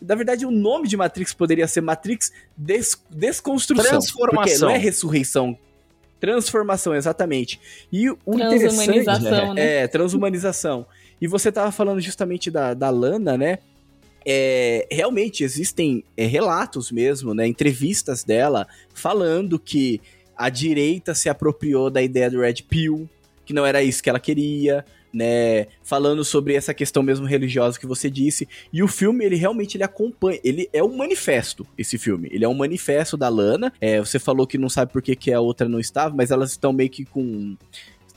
[0.01, 3.89] Na verdade, o nome de Matrix poderia ser Matrix des Desconstrução.
[3.89, 4.43] Transformação.
[4.43, 5.57] Porque não é ressurreição.
[6.19, 7.59] Transformação, exatamente.
[7.91, 9.05] E o interessante.
[9.05, 9.81] Né?
[9.83, 10.85] É, transhumanização.
[11.19, 13.59] E você tava falando justamente da, da Lana, né?
[14.25, 17.45] É, realmente existem é, relatos mesmo, né?
[17.45, 20.01] Entrevistas dela falando que
[20.37, 23.09] a direita se apropriou da ideia do Red Pill,
[23.45, 27.85] que não era isso que ela queria, né, falando sobre essa questão mesmo religiosa que
[27.85, 28.47] você disse.
[28.71, 32.27] E o filme, ele realmente ele acompanha, ele é um manifesto, esse filme.
[32.31, 33.71] Ele é um manifesto da Lana.
[33.79, 36.51] É, você falou que não sabe por que, que a outra não estava, mas elas
[36.51, 37.55] estão meio que com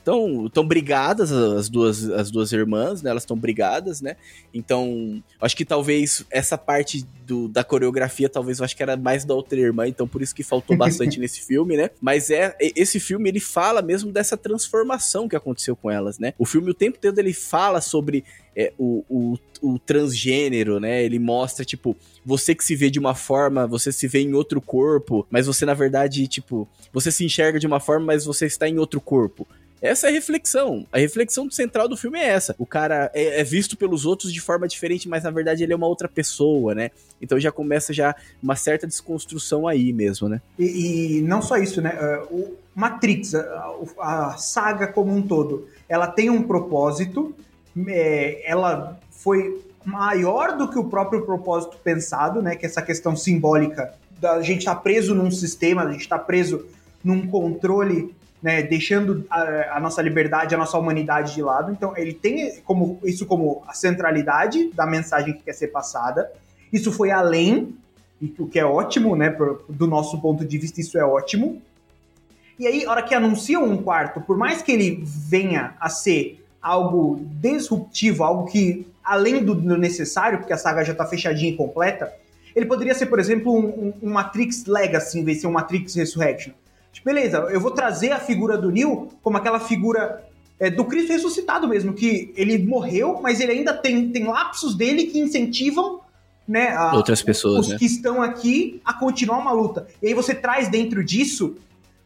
[0.07, 3.09] estão tão brigadas as duas as duas irmãs, né?
[3.09, 4.15] Elas estão brigadas, né?
[4.53, 9.25] Então, acho que talvez essa parte do, da coreografia, talvez eu acho que era mais
[9.25, 11.89] da outra irmã, então por isso que faltou bastante nesse filme, né?
[11.99, 16.33] Mas é esse filme ele fala mesmo dessa transformação que aconteceu com elas, né?
[16.37, 18.23] O filme o tempo todo ele fala sobre
[18.55, 21.03] é, o, o, o, transgênero, né?
[21.03, 24.59] Ele mostra, tipo, você que se vê de uma forma, você se vê em outro
[24.59, 28.67] corpo, mas você, na verdade, tipo, você se enxerga de uma forma, mas você está
[28.67, 29.47] em outro corpo.
[29.81, 30.85] Essa é a reflexão.
[30.91, 32.55] A reflexão central do filme é essa.
[32.57, 35.75] O cara é, é, visto pelos outros de forma diferente, mas na verdade ele é
[35.75, 36.91] uma outra pessoa, né?
[37.21, 40.41] Então já começa já uma certa desconstrução aí mesmo, né?
[40.57, 41.97] E, e não só isso, né?
[42.31, 47.35] Uh, o Matrix, a, a, saga como um todo, ela tem um propósito,
[47.87, 52.55] é, ela foi maior do que o próprio propósito pensado, né?
[52.55, 56.17] Que é essa questão simbólica da gente estar tá preso num sistema, a gente estar
[56.17, 56.65] tá preso
[57.03, 61.71] num controle né, deixando a, a, nossa liberdade, a nossa humanidade de lado.
[61.71, 66.31] Então, ele tem como, isso como a centralidade da mensagem que quer ser passada.
[66.71, 67.75] Isso foi além,
[68.37, 69.35] o que é ótimo, né?
[69.69, 71.61] Do nosso ponto de vista, isso é ótimo.
[72.59, 76.43] E aí, a hora que anunciam um quarto, por mais que ele venha a ser
[76.61, 82.11] algo disruptivo, algo que, além do necessário, porque a saga já está fechadinha e completa,
[82.55, 85.95] ele poderia ser, por exemplo, um, um Matrix Legacy, em vez de ser um Matrix
[85.95, 86.53] Resurrection
[87.03, 90.23] beleza, eu vou trazer a figura do Neil como aquela figura
[90.59, 95.05] é, do Cristo ressuscitado mesmo, que ele morreu, mas ele ainda tem, tem lapsos dele
[95.05, 96.01] que incentivam
[96.47, 97.77] né, a, outras pessoas, os né?
[97.77, 99.87] que estão aqui a continuar uma luta.
[100.01, 101.57] E aí você traz dentro disso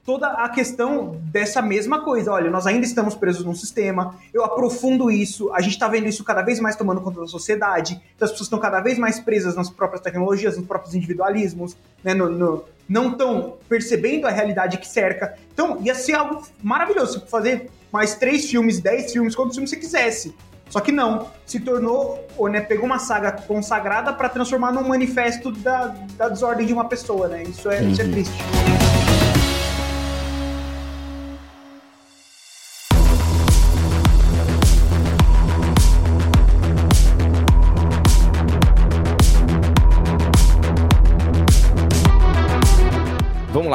[0.05, 2.31] toda a questão dessa mesma coisa.
[2.31, 6.23] Olha, nós ainda estamos presos num sistema, eu aprofundo isso, a gente está vendo isso
[6.23, 9.55] cada vez mais tomando conta da sociedade, então as pessoas estão cada vez mais presas
[9.55, 14.87] nas próprias tecnologias, nos próprios individualismos, né, no, no, não estão percebendo a realidade que
[14.87, 15.37] cerca.
[15.53, 20.35] Então, ia ser algo maravilhoso, fazer mais três filmes, dez filmes, quantos filmes você quisesse.
[20.69, 25.51] Só que não, se tornou, ou, né, pegou uma saga consagrada para transformar num manifesto
[25.51, 25.87] da,
[26.17, 27.43] da desordem de uma pessoa, né?
[27.43, 27.89] Isso é, uhum.
[27.89, 28.11] isso é uhum.
[28.11, 28.80] triste.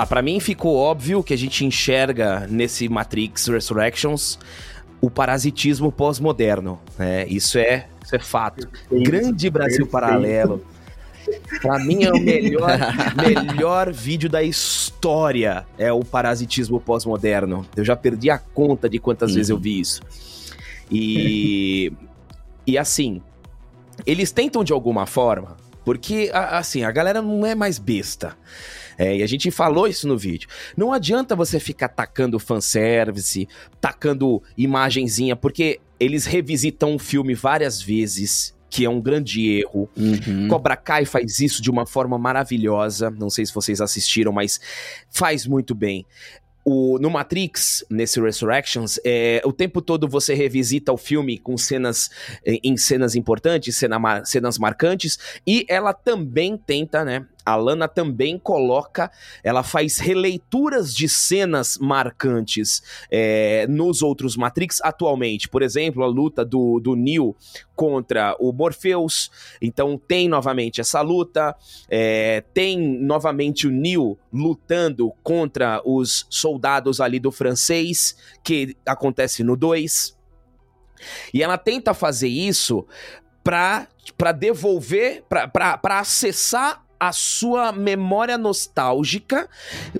[0.06, 4.38] Lá, para mim ficou óbvio que a gente enxerga nesse Matrix Resurrections
[5.00, 6.80] o parasitismo pós-moderno.
[6.96, 7.26] Né?
[7.26, 8.68] Isso, é, isso é fato.
[8.68, 9.90] Perfeito, Grande Brasil perfeito.
[9.90, 10.64] Paralelo.
[11.60, 12.70] Pra mim é o melhor,
[13.18, 17.66] melhor vídeo da história é o parasitismo pós-moderno.
[17.76, 19.36] Eu já perdi a conta de quantas uhum.
[19.36, 20.00] vezes eu vi isso.
[20.88, 21.92] E,
[22.64, 23.20] e assim,
[24.06, 28.36] eles tentam de alguma forma, porque assim, a galera não é mais besta.
[28.98, 30.48] É, e a gente falou isso no vídeo.
[30.76, 33.48] Não adianta você ficar tacando fanservice,
[33.80, 39.88] tacando imagenzinha, porque eles revisitam o filme várias vezes que é um grande erro.
[39.96, 40.48] Uhum.
[40.48, 43.10] Cobra Kai faz isso de uma forma maravilhosa.
[43.10, 44.60] Não sei se vocês assistiram, mas
[45.10, 46.04] faz muito bem.
[46.64, 52.10] O, no Matrix, nesse Resurrections, é, o tempo todo você revisita o filme com cenas
[52.44, 59.08] em cenas importantes, cena, cenas marcantes, e ela também tenta, né, a Lana também coloca,
[59.44, 65.48] ela faz releituras de cenas marcantes é, nos outros Matrix atualmente.
[65.48, 67.36] Por exemplo, a luta do, do Neo
[67.76, 69.30] contra o Morpheus.
[69.62, 71.54] Então tem novamente essa luta.
[71.88, 79.56] É, tem novamente o Neo lutando contra os soldados ali do francês, que acontece no
[79.56, 80.16] 2.
[81.32, 82.84] E ela tenta fazer isso
[83.44, 83.86] para
[84.32, 89.48] devolver, para acessar a sua memória nostálgica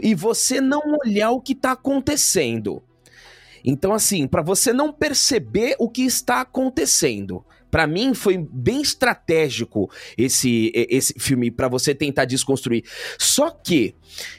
[0.01, 2.83] e você não olhar o que está acontecendo.
[3.65, 7.45] Então, assim, para você não perceber o que está acontecendo.
[7.69, 12.85] Para mim foi bem estratégico esse, esse filme para você tentar desconstruir.
[13.19, 13.95] Só que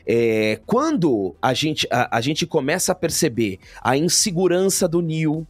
[0.08, 5.46] é, quando a gente, a, a gente começa a perceber a insegurança do Neil,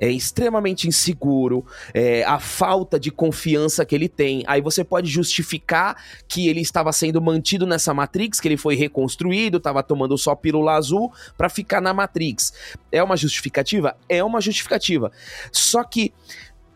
[0.00, 4.42] é extremamente inseguro, é, a falta de confiança que ele tem.
[4.46, 9.58] Aí você pode justificar que ele estava sendo mantido nessa Matrix, que ele foi reconstruído,
[9.58, 12.52] estava tomando só pílula azul para ficar na Matrix.
[12.90, 13.94] É uma justificativa?
[14.08, 15.12] É uma justificativa.
[15.52, 16.14] Só que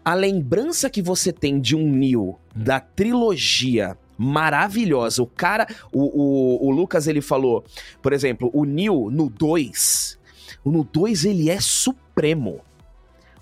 [0.05, 5.23] a lembrança que você tem de um Neo da trilogia maravilhosa.
[5.23, 7.65] O cara, o, o, o, Lucas, ele falou,
[8.03, 10.19] por exemplo, o Neo no 2.
[10.65, 12.61] No 2 ele é supremo.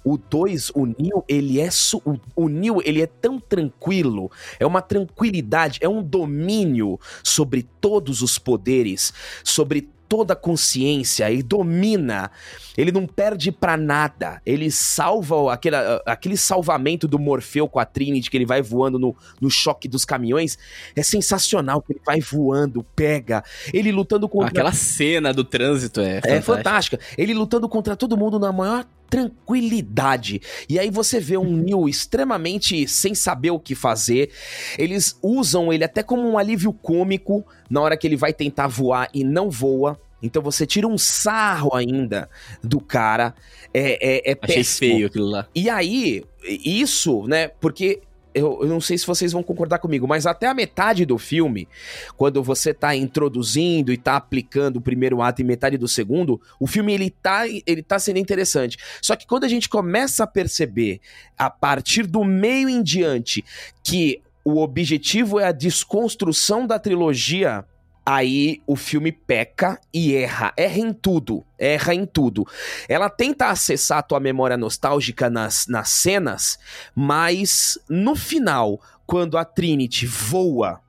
[0.05, 2.03] O 2, o Neo, ele é su...
[2.35, 8.39] o, Neo, ele é tão tranquilo, é uma tranquilidade, é um domínio sobre todos os
[8.39, 9.13] poderes,
[9.45, 12.31] sobre toda a consciência e domina.
[12.77, 14.43] Ele não perde para nada.
[14.45, 19.17] Ele salva aquele, aquele salvamento do Morfeu com a Trinity, que ele vai voando no,
[19.41, 20.59] no choque dos caminhões.
[20.95, 23.43] É sensacional que ele vai voando, pega.
[23.73, 24.51] Ele lutando contra.
[24.51, 27.01] Aquela cena do trânsito é, é fantástica.
[27.17, 30.41] Ele lutando contra todo mundo na maior tranquilidade.
[30.67, 34.31] E aí você vê um Neil extremamente sem saber o que fazer.
[34.79, 39.11] Eles usam ele até como um alívio cômico na hora que ele vai tentar voar
[39.13, 40.01] e não voa.
[40.23, 42.27] Então você tira um sarro ainda
[42.65, 43.35] do cara.
[43.75, 44.93] É, é, é Achei péssimo.
[44.93, 45.47] feio aquilo lá.
[45.55, 46.25] E aí,
[46.65, 47.49] isso, né?
[47.49, 48.01] Porque
[48.35, 51.69] eu, eu, não sei se vocês vão concordar comigo, mas até a metade do filme,
[52.17, 56.67] quando você tá introduzindo e tá aplicando o primeiro ato e metade do segundo, o
[56.67, 58.79] filme ele tá, ele tá sendo interessante.
[59.01, 61.01] Só que quando a gente começa a perceber,
[61.37, 63.45] a partir do meio em diante,
[63.83, 67.65] que o objetivo é a desconstrução da trilogia
[68.05, 70.53] aí o filme peca e erra.
[70.57, 71.45] Erra em tudo.
[71.59, 72.47] Erra em tudo.
[72.89, 76.59] Ela tenta acessar a tua memória nostálgica nas, nas cenas,
[76.95, 80.81] mas no final, quando a Trinity voa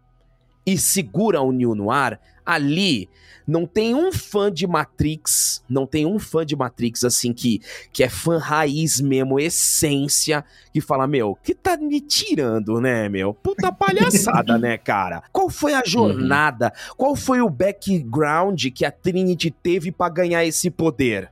[0.65, 3.09] e segura o Neo no ar, ali
[3.47, 8.03] não tem um fã de Matrix, não tem um fã de Matrix assim que, que
[8.03, 13.33] é fã raiz mesmo, essência, que fala, meu, que tá me tirando, né, meu?
[13.33, 15.23] Puta palhaçada, né, cara?
[15.31, 15.85] Qual foi a uhum.
[15.85, 16.67] jornada?
[16.67, 16.95] Uhum.
[16.97, 21.29] Qual foi o background que a Trinity teve para ganhar esse poder?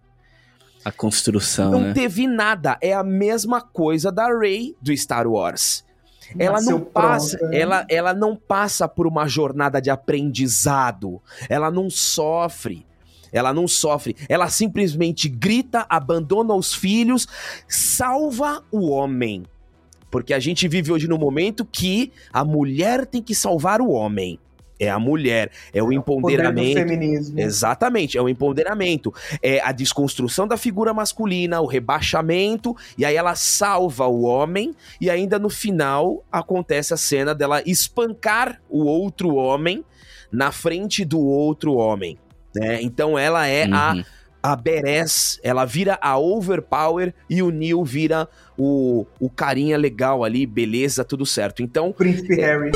[0.83, 1.93] A construção, Não né?
[1.93, 2.77] teve nada.
[2.81, 5.85] É a mesma coisa da Rey do Star Wars
[6.37, 7.55] ela não passa, pronta.
[7.55, 11.21] ela, ela não passa por uma jornada de aprendizado.
[11.49, 12.85] Ela não sofre.
[13.31, 17.27] ela não sofre, ela simplesmente grita, abandona os filhos,
[17.67, 19.43] salva o homem.
[20.09, 24.37] Porque a gente vive hoje num momento que a mulher tem que salvar o homem
[24.81, 26.71] é a mulher, é o empoderamento.
[26.71, 27.39] O feminismo.
[27.39, 33.35] Exatamente, é o empoderamento, é a desconstrução da figura masculina, o rebaixamento, e aí ela
[33.35, 39.85] salva o homem, e ainda no final acontece a cena dela espancar o outro homem
[40.31, 42.17] na frente do outro homem.
[42.55, 42.81] Né?
[42.81, 43.75] Então ela é uhum.
[43.75, 43.95] a
[44.41, 48.27] a Beres, ela vira a Overpower e o Neil vira
[48.57, 51.61] o, o carinha legal ali, beleza, tudo certo.
[51.61, 51.91] Então.
[51.91, 52.71] Príncipe é, Harry.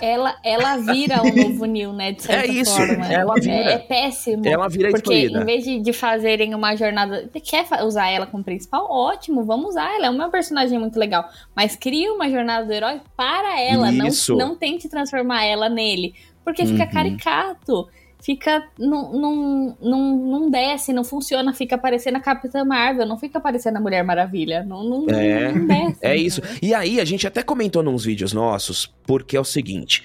[0.00, 2.12] Ela, ela vira o novo Neil, né?
[2.12, 2.76] De certa é isso.
[2.76, 3.10] Forma.
[3.10, 3.54] Ela vira.
[3.54, 4.46] É, é péssimo.
[4.46, 5.40] Ela vira Porque escolhida.
[5.40, 7.30] em vez de, de fazerem uma jornada.
[7.42, 8.86] Quer usar ela como principal?
[8.90, 10.06] Ótimo, vamos usar ela.
[10.06, 11.28] É uma personagem muito legal.
[11.54, 13.90] Mas cria uma jornada do herói para ela.
[13.90, 14.36] Isso.
[14.36, 16.14] Não, não tente transformar ela nele.
[16.44, 16.90] Porque fica uhum.
[16.90, 17.88] caricato
[18.26, 18.68] fica.
[18.76, 23.78] Não, não, não, não desce, não funciona, fica parecendo a Capitã Marvel, não fica parecendo
[23.78, 24.64] a Mulher Maravilha.
[24.64, 25.98] Não, não, é, não desce.
[26.02, 26.42] É isso.
[26.60, 30.02] E aí, a gente até comentou nos vídeos nossos, porque é o seguinte: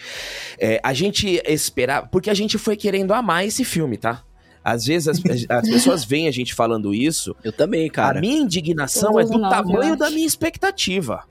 [0.60, 2.06] é, a gente esperava.
[2.06, 4.24] Porque a gente foi querendo amar esse filme, tá?
[4.64, 5.20] Às vezes as,
[5.50, 7.36] as, pessoas veem a gente falando isso.
[7.44, 8.20] Eu também, cara.
[8.20, 11.24] A minha indignação Todos é do nós, tamanho da minha expectativa.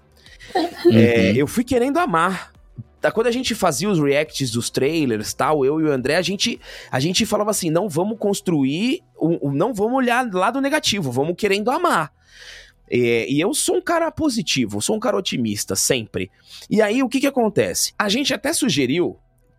[0.92, 2.50] é, eu fui querendo amar
[3.12, 6.60] quando a gente fazia os reacts dos trailers, tal, eu e o André, a gente,
[6.90, 9.02] a gente falava assim, não vamos construir,
[9.54, 12.12] não vamos olhar lado negativo, vamos querendo amar.
[12.90, 16.30] É, e eu sou um cara positivo, sou um cara otimista, sempre.
[16.68, 17.94] E aí, o que que acontece?
[17.96, 19.16] A gente até sugeriu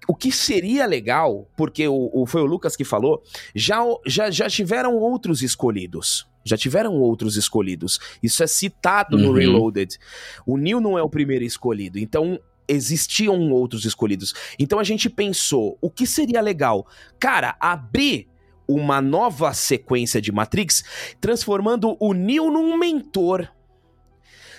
[0.07, 3.23] o que seria legal, porque o, o, foi o Lucas que falou,
[3.55, 6.27] já, já, já tiveram outros escolhidos.
[6.43, 7.99] Já tiveram outros escolhidos.
[8.21, 9.23] Isso é citado uhum.
[9.23, 9.97] no Reloaded.
[10.45, 11.99] O Neil não é o primeiro escolhido.
[11.99, 12.39] Então,
[12.71, 14.33] existiam outros escolhidos.
[14.57, 16.87] Então a gente pensou, o que seria legal?
[17.19, 18.27] Cara, abrir
[18.67, 20.83] uma nova sequência de Matrix,
[21.19, 23.49] transformando o Neo num mentor.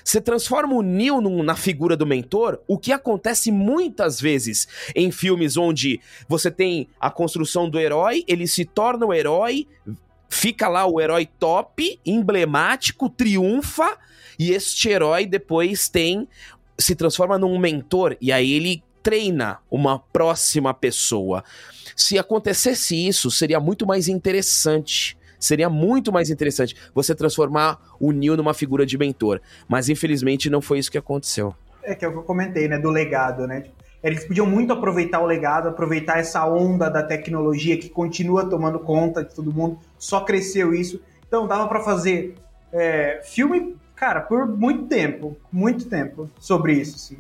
[0.04, 5.10] Você transforma o Neo num, na figura do mentor, o que acontece muitas vezes em
[5.10, 9.66] filmes onde você tem a construção do herói, ele se torna o herói,
[10.28, 13.96] fica lá o herói top, emblemático, triunfa,
[14.38, 16.26] e este herói depois tem
[16.82, 21.42] se transforma num mentor e aí ele treina uma próxima pessoa.
[21.96, 25.16] Se acontecesse isso, seria muito mais interessante.
[25.38, 29.40] Seria muito mais interessante você transformar o Neil numa figura de mentor.
[29.68, 31.54] Mas infelizmente não foi isso que aconteceu.
[31.82, 32.78] É que é o que eu comentei, né?
[32.78, 33.64] Do legado, né?
[34.04, 39.24] Eles podiam muito aproveitar o legado, aproveitar essa onda da tecnologia que continua tomando conta
[39.24, 41.00] de todo mundo, só cresceu isso.
[41.26, 42.34] Então dava para fazer
[42.72, 47.18] é, filme cara, por muito tempo, muito tempo sobre isso, sim.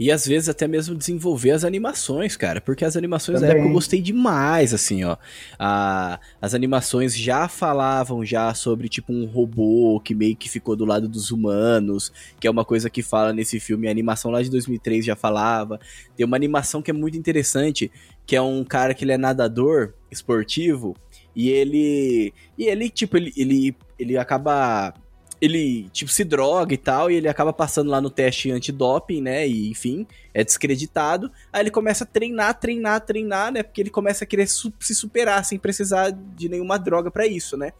[0.00, 3.50] E às vezes até mesmo desenvolver as animações, cara, porque as animações Também.
[3.50, 5.18] da época eu gostei demais, assim, ó.
[5.58, 10.86] A, as animações já falavam já sobre, tipo, um robô que meio que ficou do
[10.86, 12.10] lado dos humanos,
[12.40, 13.86] que é uma coisa que fala nesse filme.
[13.86, 15.78] A animação lá de 2003 já falava.
[16.16, 17.92] Tem uma animação que é muito interessante,
[18.24, 20.96] que é um cara que ele é nadador esportivo,
[21.36, 22.32] e ele.
[22.56, 24.94] E ele, tipo, ele, ele, ele acaba
[25.42, 29.44] ele, tipo, se droga e tal, e ele acaba passando lá no teste antidoping, né?
[29.44, 31.32] E, enfim, é descreditado.
[31.52, 33.64] Aí ele começa a treinar, treinar, treinar, né?
[33.64, 37.56] Porque ele começa a querer su se superar sem precisar de nenhuma droga para isso,
[37.56, 37.72] né?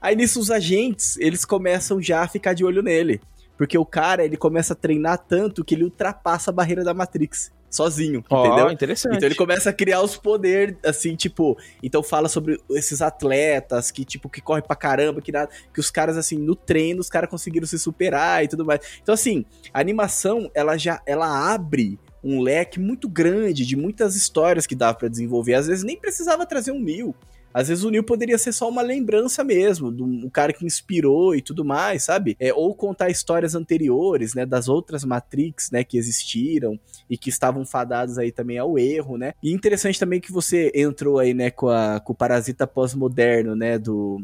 [0.00, 3.20] Aí nisso os agentes, eles começam já a ficar de olho nele.
[3.58, 7.52] Porque o cara, ele começa a treinar tanto que ele ultrapassa a barreira da Matrix
[7.72, 8.70] sozinho, oh, entendeu?
[8.70, 9.16] interessante.
[9.16, 14.04] Então ele começa a criar os poderes, assim, tipo, então fala sobre esses atletas que,
[14.04, 17.30] tipo, que correm pra caramba, que nada, que os caras, assim, no treino, os caras
[17.30, 18.80] conseguiram se superar e tudo mais.
[19.02, 24.66] Então, assim, a animação, ela já, ela abre um leque muito grande de muitas histórias
[24.66, 25.54] que dá para desenvolver.
[25.54, 27.14] Às vezes nem precisava trazer um mil.
[27.52, 31.34] Às vezes o Neil poderia ser só uma lembrança mesmo, de um cara que inspirou
[31.34, 32.36] e tudo mais, sabe?
[32.38, 36.78] É, ou contar histórias anteriores, né, das outras Matrix, né, que existiram
[37.08, 39.34] e que estavam fadadas aí também ao erro, né?
[39.42, 43.78] E interessante também que você entrou aí, né, com, a, com o Parasita pós-moderno, né,
[43.78, 44.20] do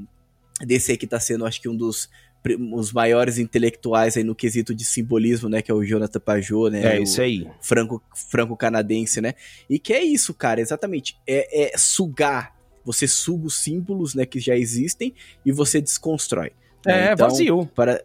[0.61, 2.09] desse aí que tá sendo, acho que um dos
[2.73, 6.97] os maiores intelectuais aí no quesito de simbolismo, né, que é o Jonathan Pajot, né?
[6.97, 7.47] É isso aí.
[7.61, 9.35] Franco franco canadense, né?
[9.69, 12.58] E que é isso, cara, exatamente, é, é sugar
[12.89, 15.13] você suga os símbolos né, que já existem
[15.45, 16.53] e você desconstrói.
[16.87, 17.09] Né?
[17.09, 17.67] É, então, vazio.
[17.75, 18.03] Para...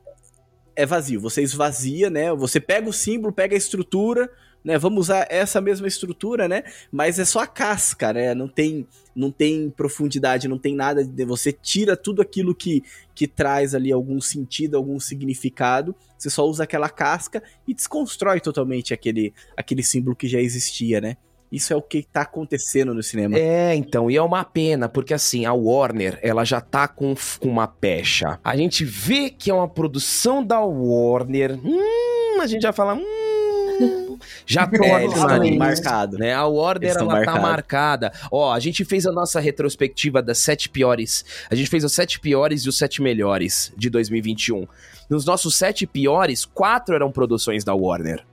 [0.76, 1.22] É vazio.
[1.22, 2.34] Você esvazia, né?
[2.34, 4.30] Você pega o símbolo, pega a estrutura,
[4.62, 4.78] né?
[4.78, 6.64] Vamos usar essa mesma estrutura, né?
[6.92, 8.36] Mas é só a casca, né?
[8.36, 11.06] Não tem, não tem profundidade, não tem nada.
[11.06, 11.24] De...
[11.24, 12.84] Você tira tudo aquilo que,
[13.16, 15.96] que traz ali algum sentido, algum significado.
[16.18, 21.16] Você só usa aquela casca e desconstrói totalmente aquele, aquele símbolo que já existia, né?
[21.54, 23.38] Isso é o que tá acontecendo no cinema.
[23.38, 27.48] É, então, e é uma pena, porque assim, a Warner, ela já tá com, com
[27.48, 28.40] uma pecha.
[28.44, 31.60] A gente vê que é uma produção da Warner.
[31.64, 32.96] Hum, a gente já fala.
[32.96, 36.18] Hum, já tô é, marcado.
[36.18, 36.34] Né?
[36.34, 37.38] A Warner ela marcado.
[37.38, 38.14] tá marcada.
[38.32, 41.24] Ó, a gente fez a nossa retrospectiva das sete piores.
[41.52, 44.68] A gente fez os sete piores e os sete melhores de 2021.
[45.08, 48.26] Nos nossos sete piores, quatro eram produções da Warner.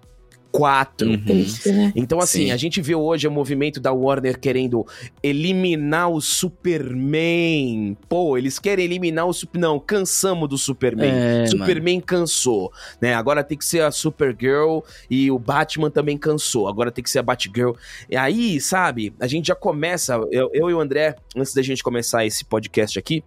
[0.53, 1.09] 4.
[1.09, 1.17] Uhum.
[1.17, 1.93] Né?
[1.95, 2.51] Então, assim, Sim.
[2.51, 4.87] a gente vê hoje o movimento da Warner querendo
[5.23, 7.97] eliminar o Superman.
[8.09, 9.71] Pô, eles querem eliminar o Superman.
[9.71, 11.11] Não, cansamos do Superman.
[11.11, 12.07] É, Superman mano.
[12.07, 13.15] cansou, né?
[13.15, 14.81] Agora tem que ser a Supergirl
[15.11, 16.69] e o Batman também cansou.
[16.69, 17.73] Agora tem que ser a Batgirl.
[18.09, 20.15] E aí, sabe, a gente já começa.
[20.31, 23.23] Eu, eu e o André, antes da gente começar esse podcast aqui,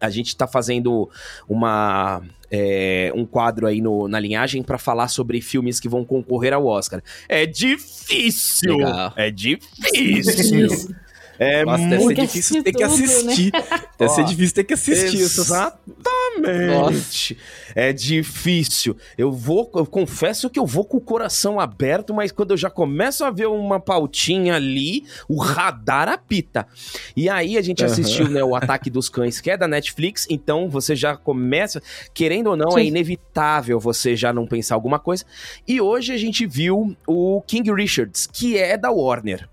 [0.00, 1.08] a gente está fazendo
[1.48, 6.52] uma é, um quadro aí no, na linhagem para falar sobre filmes que vão concorrer
[6.52, 7.02] ao Oscar.
[7.28, 8.76] É difícil!
[8.76, 9.12] Legal.
[9.16, 10.94] É difícil!
[11.38, 13.52] É Nossa, muito deve ser difícil ter que assistir.
[13.52, 13.62] Né?
[13.96, 15.20] Deve ser difícil ter que assistir.
[15.20, 15.78] Exatamente.
[17.74, 18.96] É difícil.
[19.16, 22.68] Eu vou, eu confesso que eu vou com o coração aberto, mas quando eu já
[22.68, 26.66] começo a ver uma pautinha ali, o radar apita.
[27.16, 27.90] E aí a gente uhum.
[27.90, 31.80] assistiu, né, o Ataque dos Cães, que é da Netflix, então você já começa,
[32.12, 32.80] querendo ou não, é Sim.
[32.80, 35.24] é inevitável você já não pensar alguma coisa.
[35.66, 39.48] E hoje a gente viu o King Richards, que é da Warner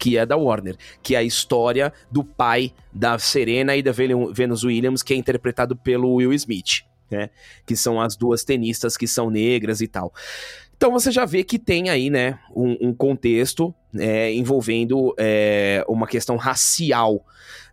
[0.00, 4.64] que é da Warner, que é a história do pai da Serena e da Venus
[4.64, 7.28] Williams, que é interpretado pelo Will Smith, né?
[7.66, 10.12] Que são as duas tenistas que são negras e tal.
[10.74, 16.06] Então você já vê que tem aí, né, um, um contexto é, envolvendo é, uma
[16.06, 17.22] questão racial.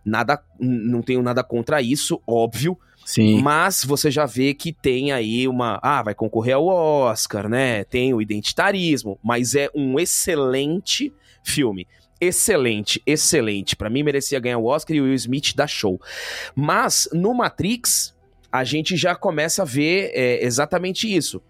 [0.04, 2.78] Nada, não tenho nada contra isso, óbvio.
[3.06, 3.40] Sim.
[3.40, 5.80] Mas você já vê que tem aí uma.
[5.82, 7.84] Ah, vai concorrer ao Oscar, né?
[7.84, 11.10] Tem o identitarismo, mas é um excelente
[11.42, 11.86] filme
[12.20, 13.76] excelente, excelente.
[13.76, 16.00] Para mim merecia ganhar o Oscar e o Will Smith dá show.
[16.54, 18.14] Mas no Matrix
[18.50, 21.42] a gente já começa a ver é, exatamente isso.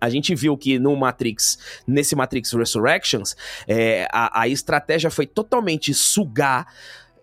[0.00, 3.36] A gente viu que no Matrix, nesse Matrix Resurrections,
[3.66, 6.66] é, a, a estratégia foi totalmente sugar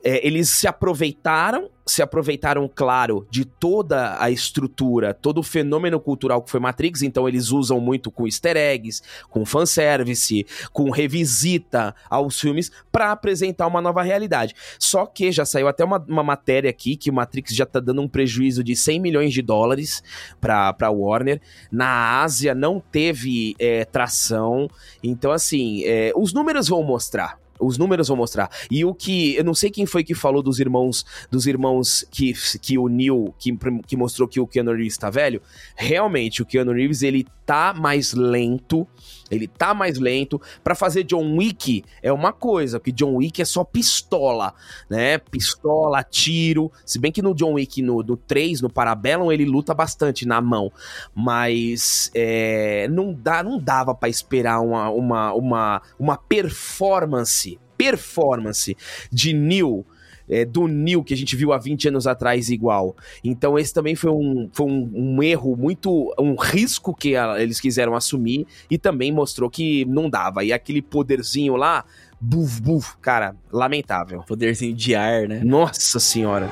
[0.07, 6.41] é, eles se aproveitaram, se aproveitaram, claro, de toda a estrutura, todo o fenômeno cultural
[6.41, 12.39] que foi Matrix, então eles usam muito com easter eggs, com fanservice, com revisita aos
[12.39, 14.55] filmes para apresentar uma nova realidade.
[14.79, 18.01] Só que já saiu até uma, uma matéria aqui que o Matrix já tá dando
[18.01, 20.01] um prejuízo de 100 milhões de dólares
[20.39, 21.41] pra Warner.
[21.69, 24.69] Na Ásia não teve é, tração,
[25.03, 28.49] então assim, é, os números vão mostrar os números vão mostrar.
[28.69, 29.35] E o que.
[29.35, 31.05] Eu não sei quem foi que falou dos irmãos.
[31.29, 35.41] Dos irmãos que, que uniu, que, que mostrou que o Keanu Reeves tá velho.
[35.75, 38.87] Realmente, o Keanu Reeves, ele tá mais lento.
[39.30, 40.41] Ele tá mais lento.
[40.63, 44.53] para fazer John Wick é uma coisa, porque John Wick é só pistola,
[44.89, 45.17] né?
[45.17, 46.71] Pistola, tiro.
[46.86, 50.41] Se bem que no John Wick, no, no 3, no Parabellum, ele luta bastante na
[50.41, 50.71] mão.
[51.13, 58.75] Mas é, não, dá, não dava para esperar uma, uma, uma, uma performance, performance
[59.11, 59.86] de Neil
[60.30, 62.95] é, do Neil que a gente viu há 20 anos atrás igual.
[63.23, 67.59] Então esse também foi um, foi um, um erro muito, um risco que a, eles
[67.59, 70.43] quiseram assumir e também mostrou que não dava.
[70.43, 71.86] E aquele poderzinho lá,
[72.19, 74.23] buf, buf, cara, lamentável.
[74.23, 75.41] Poderzinho de ar, né?
[75.43, 76.51] Nossa senhora.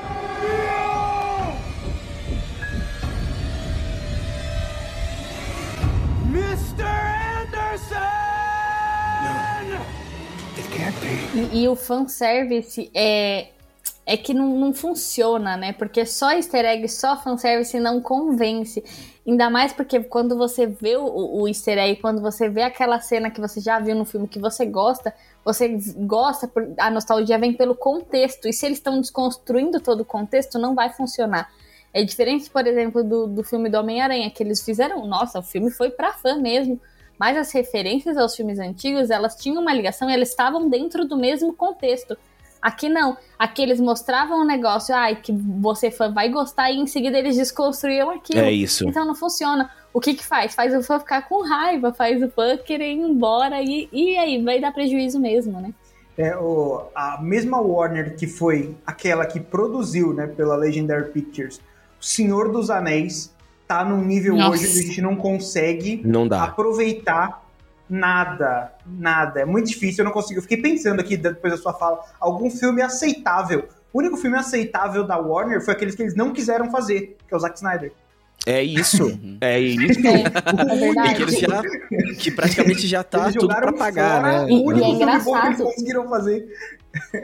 [11.34, 13.48] E, e o fanservice é,
[14.06, 15.72] é que não, não funciona, né?
[15.72, 18.82] Porque só easter egg, só fanservice não convence.
[19.26, 23.30] Ainda mais porque quando você vê o, o easter egg, quando você vê aquela cena
[23.32, 25.12] que você já viu no filme que você gosta,
[25.44, 26.48] você gosta,
[26.78, 28.46] a nostalgia vem pelo contexto.
[28.46, 31.50] E se eles estão desconstruindo todo o contexto, não vai funcionar.
[31.92, 35.70] É diferente, por exemplo, do, do filme do Homem-Aranha, que eles fizeram, nossa, o filme
[35.70, 36.80] foi pra fã mesmo.
[37.18, 41.16] Mas as referências aos filmes antigos, elas tinham uma ligação e elas estavam dentro do
[41.16, 42.16] mesmo contexto.
[42.66, 43.16] Aqui não.
[43.38, 47.36] Aqui eles mostravam um negócio, ai, que você fã vai gostar e em seguida eles
[47.36, 48.40] desconstruíam aquilo.
[48.40, 48.88] É isso.
[48.88, 49.70] Então não funciona.
[49.94, 50.52] O que que faz?
[50.52, 54.42] Faz o fã ficar com raiva, faz o fã querer ir embora e, e aí
[54.42, 55.72] vai dar prejuízo mesmo, né?
[56.18, 61.60] É, o, a mesma Warner que foi aquela que produziu, né, pela Legendary Pictures,
[62.00, 63.32] O Senhor dos Anéis,
[63.68, 64.50] tá num nível Nossa.
[64.50, 67.45] hoje que a gente não consegue não aproveitar
[67.88, 69.40] Nada, nada.
[69.40, 70.38] É muito difícil, eu não consigo.
[70.38, 73.68] Eu fiquei pensando aqui, depois da sua fala, algum filme aceitável.
[73.92, 77.36] O único filme aceitável da Warner foi aqueles que eles não quiseram fazer, que é
[77.36, 77.92] o Zack Snyder.
[78.44, 79.38] É isso, Uhum.
[79.40, 80.00] é isso.
[80.06, 81.62] É, é que, eles já,
[82.18, 84.46] que praticamente já tá Eles tudo jogaram pra pagar, né?
[84.48, 85.64] E- O e único é filme bom que eles engraçado.
[85.64, 86.46] conseguiram fazer.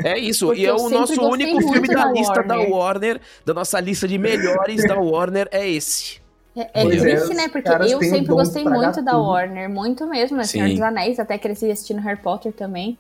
[0.05, 2.73] É isso, Porque e é o nosso único filme da, da lista da Warner.
[2.75, 6.22] Warner, da nossa lista de melhores da Warner, é esse.
[6.55, 7.49] É, é é, triste, os né?
[7.49, 9.25] Porque eu sempre gostei muito da tudo.
[9.29, 10.45] Warner, muito mesmo, né?
[10.45, 10.75] Senhor Sim.
[10.75, 12.99] dos Anéis, até cresci assistindo Harry Potter também.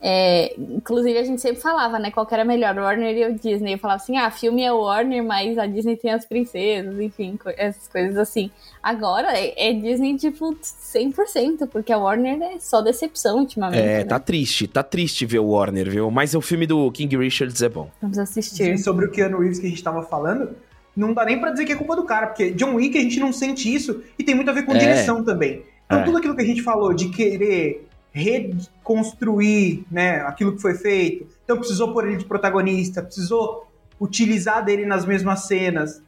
[0.00, 2.10] É, inclusive, a gente sempre falava, né?
[2.12, 3.74] Qual que era melhor, Warner e o Disney.
[3.74, 7.50] Eu falava assim, ah, filme é Warner, mas a Disney tem as princesas, enfim, co-
[7.56, 8.48] essas coisas assim.
[8.80, 13.82] Agora é, é Disney, tipo, 100%, porque a Warner é só decepção ultimamente.
[13.82, 14.04] É, né?
[14.04, 16.10] tá triste, tá triste ver o Warner, viu?
[16.12, 17.90] Mas o filme do King Richards é bom.
[18.00, 18.74] Vamos assistir.
[18.74, 20.54] E sobre o Keanu Reeves que a gente tava falando,
[20.98, 23.20] não dá nem pra dizer que é culpa do cara, porque John Wick a gente
[23.20, 24.78] não sente isso e tem muito a ver com É.
[24.78, 25.62] direção também.
[25.86, 26.02] Então É.
[26.04, 31.56] tudo aquilo que a gente falou de querer reconstruir, né, aquilo que foi feito, então
[31.58, 33.66] precisou pôr ele de protagonista, precisou
[34.00, 36.02] utilizar dele nas mesmas cenas,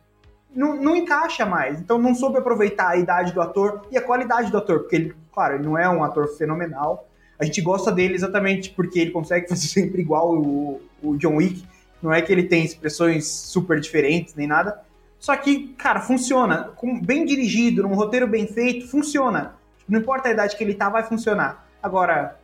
[0.55, 1.78] não, não encaixa mais.
[1.80, 5.14] Então não soube aproveitar a idade do ator e a qualidade do ator, porque ele,
[5.32, 7.07] claro, ele não é um ator fenomenal.
[7.38, 11.64] A gente gosta dele exatamente porque ele consegue fazer sempre igual o, o John Wick.
[12.03, 14.80] Não é que ele tem expressões super diferentes nem nada.
[15.18, 16.70] Só que, cara, funciona.
[16.76, 19.55] Com, bem dirigido, num roteiro bem feito, funciona.
[19.88, 21.68] Não importa a idade que ele tá, vai funcionar.
[21.82, 22.36] Agora,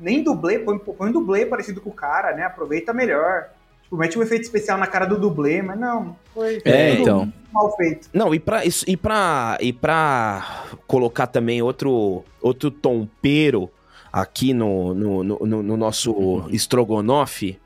[0.00, 2.44] nem dublê, põe, põe um dublê parecido com o cara, né?
[2.44, 3.48] Aproveita melhor.
[3.82, 7.32] Tipo, mete um efeito especial na cara do dublê, mas não, foi É, então.
[7.52, 8.08] mal feito.
[8.12, 13.68] Não, e pra, isso- e pra, e pra colocar também outro, outro tompeiro
[14.12, 17.58] aqui no, no, no, no- no nosso estrogonofe,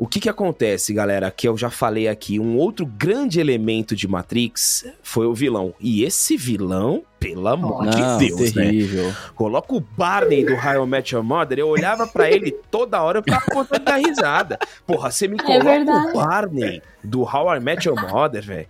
[0.00, 1.30] o que que acontece, galera?
[1.30, 5.74] Que eu já falei aqui, um outro grande elemento de Matrix foi o vilão.
[5.78, 8.62] E esse vilão, pelo amor Não, de Deus, né?
[8.64, 9.12] terrível.
[9.34, 13.18] Coloca o Barney do How I Met Your Mother, eu olhava pra ele toda hora,
[13.18, 14.58] eu ficava contando da risada.
[14.86, 16.08] Porra, você me coloca verdade.
[16.08, 18.68] o Barney do How I Met Your Mother, velho.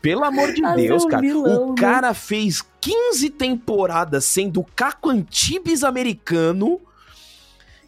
[0.00, 1.20] Pelo amor de Deus, é um cara.
[1.20, 1.74] vilão, o né?
[1.76, 6.80] cara fez 15 temporadas sendo Caco Antibes americano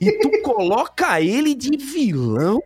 [0.00, 2.62] e tu coloca ele de vilão.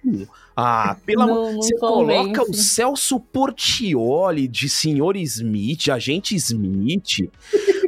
[0.56, 1.34] Ah, pelo amor...
[1.34, 2.54] Não, não Você coloca o.
[2.54, 7.30] Celso Portioli de Senhor Smith, Agente Smith.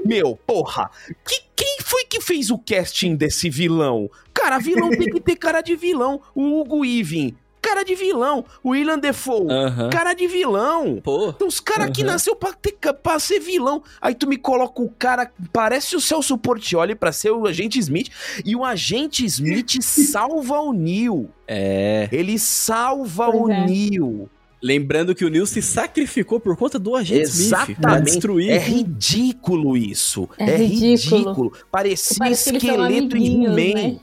[0.04, 0.90] Meu, porra,
[1.26, 4.10] que- quem foi que fez o casting desse vilão?
[4.34, 6.20] Cara, vilão tem que ter cara de vilão.
[6.34, 8.44] O Hugo Weaving, cara de vilão.
[8.62, 9.88] O William Defoe, Aham.
[9.88, 11.00] cara de vilão.
[11.02, 12.08] Pô, Então os caras que Uhum.
[12.08, 13.82] nasceu pra, ter, pra ser vilão.
[14.00, 18.10] Aí tu me coloca o cara, parece o Celso Portioli pra ser o Agente Smith.
[18.44, 21.30] E o Agente Smith salva o Neil.
[21.48, 22.08] é.
[22.12, 23.64] Ele salva Pois o é.
[23.66, 24.28] Neil.
[24.64, 27.50] Lembrando que o Neil se sacrificou por conta do agente Smith.
[27.50, 28.04] Pra Exatamente.
[28.04, 28.50] destruir.
[28.50, 30.28] É ridículo isso.
[30.38, 31.16] É É, ridículo.
[31.20, 31.52] ridículo.
[31.70, 33.54] Parecia Parece que esqueleto He-Man.
[33.54, 33.98] né?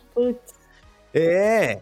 [1.14, 1.80] É.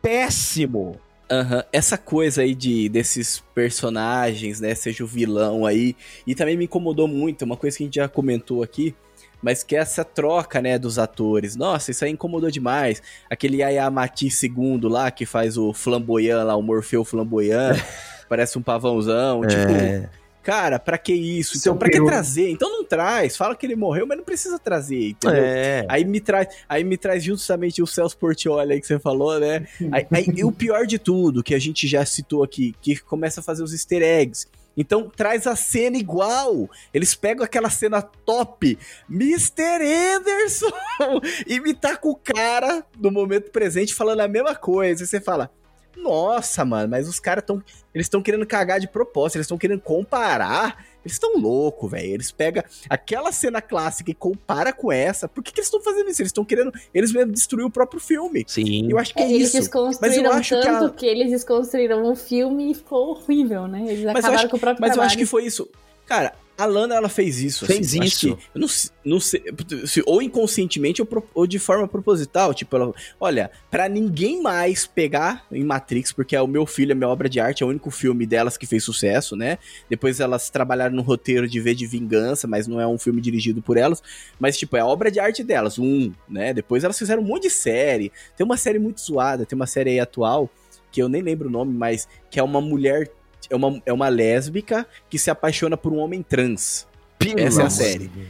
[0.00, 0.96] Péssimo.
[1.30, 4.74] Aham, Essa coisa aí de desses personagens, né?
[4.74, 5.94] Seja o vilão aí.
[6.26, 8.94] E também me incomodou muito, uma coisa que a gente já comentou aqui,
[9.42, 11.54] mas que é essa troca, né, dos atores.
[11.56, 13.00] Nossa, isso aí incomodou demais.
[13.30, 17.78] Aquele Yaya Mati II lá, que faz o flamboyant lá, o Morfeu flamboyant,
[18.28, 19.40] parece um pavãozão.
[19.46, 20.08] Tipo,
[20.42, 21.58] cara, pra que isso?
[21.58, 22.06] Seu Então, pra que peru.
[22.06, 22.50] trazer?
[22.50, 23.36] Então não traz.
[23.36, 25.42] Fala que ele morreu, mas não precisa trazer, entendeu?
[25.44, 25.86] É.
[25.88, 29.66] Aí me traz, aí me traz justamente o Celso Portioli aí que você falou, né?
[29.92, 33.40] Aí, aí- e o pior de tudo, que a gente já citou aqui, que começa
[33.40, 34.46] a fazer os easter eggs.
[34.76, 36.68] Então traz a cena igual.
[36.92, 38.78] Eles pegam aquela cena top,
[39.08, 39.84] Mr.
[40.16, 40.70] Anderson,
[41.46, 45.02] e me tá com o cara no momento presente falando a mesma coisa.
[45.02, 45.50] E você fala,
[45.96, 47.62] nossa, mano, mas os caras estão.
[47.94, 50.86] Eles estão querendo cagar de propósito, eles estão querendo comparar.
[51.04, 52.12] Eles estão loucos, velho.
[52.14, 55.28] Eles pegam aquela cena clássica e compara com essa.
[55.28, 56.20] Por que, que eles estão fazendo isso?
[56.22, 56.72] Eles estão querendo.
[56.92, 58.44] Eles mesmo destruir o próprio filme.
[58.46, 58.90] Sim.
[58.90, 59.58] Eu acho que é, eles isso.
[59.58, 63.84] desconstruíram acho que tanto a- que, eles desconstruíram um filme e ficou horrível, né?
[63.88, 65.06] Eles eu acabaram acho- com o próprio Mas eu trabalho.
[65.08, 65.68] acho que foi isso.
[66.06, 67.66] Cara, a Lana, ela fez isso.
[67.66, 68.36] Fez assim, eu acho isso.
[68.36, 68.68] que- eu não,
[69.14, 69.42] não sei,
[69.86, 72.52] se- ou inconscientemente ou, pro- ou de forma proposital.
[72.54, 76.94] Tipo, ela, olha, pra ninguém mais pegar em Matrix, porque é o meu filho, é
[76.94, 79.58] minha obra de arte, é o único filme delas que fez sucesso, né?
[79.88, 83.62] Depois elas trabalharam no roteiro de V de Vingança, mas não é um filme dirigido
[83.62, 84.02] por elas.
[84.38, 86.52] Mas, tipo, é a obra de arte delas, um, né?
[86.52, 88.12] Depois elas fizeram um monte de série.
[88.36, 90.50] Tem uma série muito zoada, tem uma série aí atual,
[90.92, 93.10] que eu nem lembro o nome, mas que é uma mulher.
[93.50, 96.86] É uma, é uma lésbica que se apaixona por um homem trans.
[97.18, 98.08] Pelo Essa é a série.
[98.08, 98.28] Deus.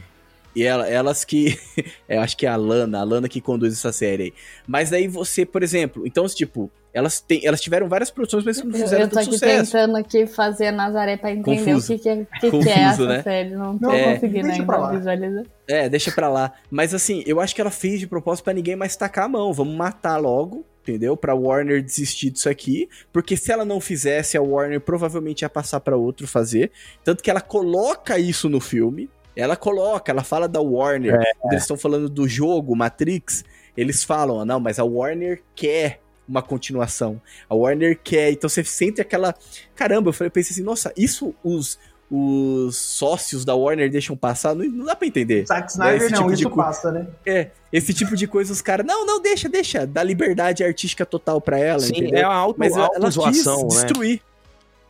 [0.53, 1.57] E ela- elas que.
[2.09, 4.33] eu acho que é a Lana, a Lana que conduz essa série aí.
[4.67, 8.65] Mas aí você, por exemplo, então, tipo, elas, têm, elas tiveram várias produções, mas não
[8.69, 9.71] Eu, fizeram eu tô tanto aqui sucesso.
[9.71, 11.93] tentando aqui fazer a Nazaré pra entender Confuso.
[11.93, 13.23] o que, que, é, que, que Confuso, é essa né?
[13.23, 13.49] série.
[13.51, 14.13] Não tô Não, É.
[14.15, 14.91] conseguindo ainda lá.
[14.91, 15.45] visualizar.
[15.69, 16.51] É, deixa pra lá.
[16.69, 19.53] Mas assim, eu acho que ela fez de propósito pra ninguém mais tacar a mão.
[19.53, 21.15] Vamos matar logo, entendeu?
[21.15, 25.79] Pra Warner desistir disso aqui, porque se ela não fizesse, a Warner provavelmente ia passar
[25.79, 26.71] para outro fazer.
[27.03, 29.09] Tanto que ela coloca isso no filme.
[29.35, 31.15] Ela coloca, ela fala da Warner.
[31.15, 31.33] É.
[31.39, 33.45] Quando eles estão falando do jogo Matrix,
[33.77, 37.21] eles falam, ah, não, mas a Warner quer uma continuação.
[37.49, 39.35] A Warner quer, então você sente aquela.
[39.75, 41.77] Caramba, eu, falei, eu pensei assim, nossa, isso os,
[42.13, 45.45] os sócios da Warner deixam passar, não, não dá pra entender.
[45.47, 47.07] Zack Snyder esse não, tipo isso de passa, né?
[47.25, 51.39] É, esse tipo de coisa os caras, não, não, deixa, deixa, dá liberdade artística total
[51.39, 52.19] pra ela, Sim, entendeu?
[52.19, 53.53] é a auto, Mas ela, ela quis né?
[53.69, 54.21] destruir.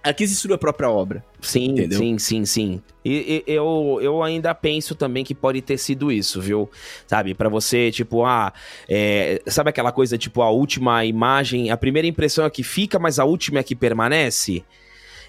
[0.03, 1.23] Ela quis destruir a própria obra.
[1.39, 1.99] Sim, Entendeu?
[1.99, 2.81] sim, sim, sim.
[3.05, 6.67] E, e- eu, eu ainda penso também que pode ter sido isso, viu?
[7.05, 8.51] Sabe, pra você, tipo, ah,
[8.89, 13.19] é, sabe aquela coisa, tipo, a última imagem, a primeira impressão é que fica, mas
[13.19, 14.63] a última é que permanece?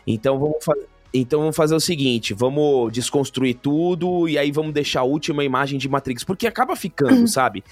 [0.06, 0.86] Então vamos fazer.
[1.14, 5.78] Então vamos fazer o seguinte, vamos desconstruir tudo e aí vamos deixar a última imagem
[5.78, 7.62] de Matrix, porque acaba ficando, sabe?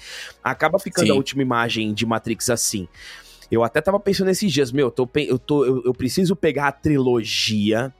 [0.43, 1.11] Acaba ficando Sim.
[1.13, 2.87] a última imagem de Matrix assim.
[3.49, 6.67] Eu até tava pensando esses dias, meu, eu, tô, eu, tô, eu, eu preciso pegar
[6.67, 7.91] a trilogia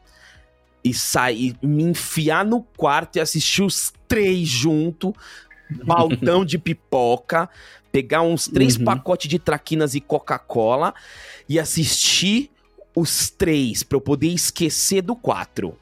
[0.84, 5.14] e sair, me enfiar no quarto e assistir os três junto,
[5.86, 7.50] baldão de pipoca,
[7.92, 8.86] pegar uns três Uhum.
[8.86, 10.94] pacotes de traquinas e Coca-Cola
[11.50, 12.51] e assistir
[12.96, 15.78] os três pra eu poder esquecer do quatro.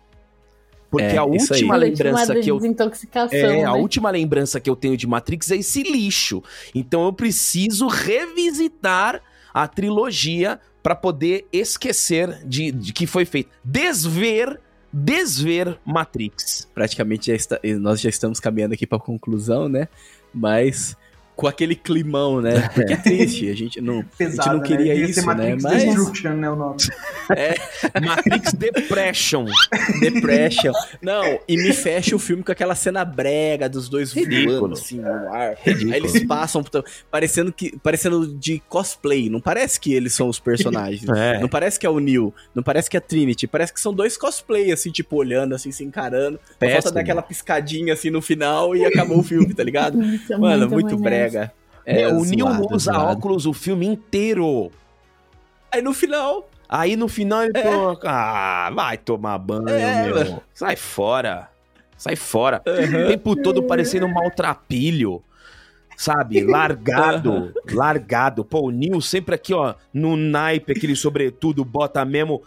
[0.92, 3.78] Porque É, a última lembrança que eu desintoxicação, é, a né?
[3.80, 6.42] última lembrança que eu tenho de Matrix é esse lixo.
[6.74, 9.22] Então eu preciso revisitar
[9.54, 13.50] a trilogia pra poder esquecer de, de que foi feito.
[13.64, 14.60] Desver,
[14.92, 16.68] desver Matrix.
[16.74, 19.88] Praticamente já está- nós já estamos caminhando aqui pra conclusão, né?
[20.34, 20.96] Mas
[21.40, 22.68] com aquele climão, né?
[22.76, 25.00] Porque é triste, a gente não, Pesado, a gente não queria né?
[25.00, 25.34] Isso, ser né?
[25.34, 26.78] Matrix Mas Destruction, né, o nome.
[28.06, 29.46] Matrix Depression.
[30.02, 30.74] Depression.
[31.02, 34.60] Não, e me fecha o filme com aquela cena brega dos dois Ridículo.
[34.60, 35.56] voando assim no ar.
[35.64, 35.94] Ridículo.
[35.94, 36.62] Aí eles passam
[37.10, 41.08] parecendo que parecendo de cosplay, não parece que eles são os personagens.
[41.20, 41.40] É.
[41.40, 43.94] Não parece que é o Neil, não parece que é a Trinity, parece que são
[43.94, 46.38] dois cosplay assim, tipo olhando assim, se encarando.
[46.38, 46.94] Falta Péssimo.
[46.94, 50.02] dar aquela piscadinha assim no final e acabou o filme, tá ligado?
[50.16, 51.04] Isso é Mano, muito maionese.
[51.04, 51.29] brega.
[51.86, 53.12] É, Meu, o Neo não zoado, usa zoado.
[53.12, 54.72] óculos o filme inteiro.
[55.72, 60.16] Aí no final, Aí no final ele falou, ah, vai tomar banho, É, meu.
[60.16, 60.44] mano.
[60.54, 61.50] Sai fora.
[61.98, 62.62] Sai fora.
[62.66, 65.24] O tempo todo parecendo um maltrapilho.
[65.98, 66.42] Sabe?
[66.46, 67.54] Largado.
[67.72, 68.46] largado.
[68.46, 72.42] Pô, o Nil sempre aqui, ó, no naipe, aquele sobretudo, bota mesmo,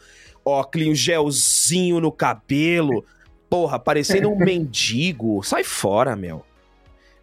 [0.44, 3.04] ó, aquele gelzinho no cabelo.
[3.50, 5.42] Porra, parecendo um mendigo.
[5.42, 6.44] Sai fora, meu.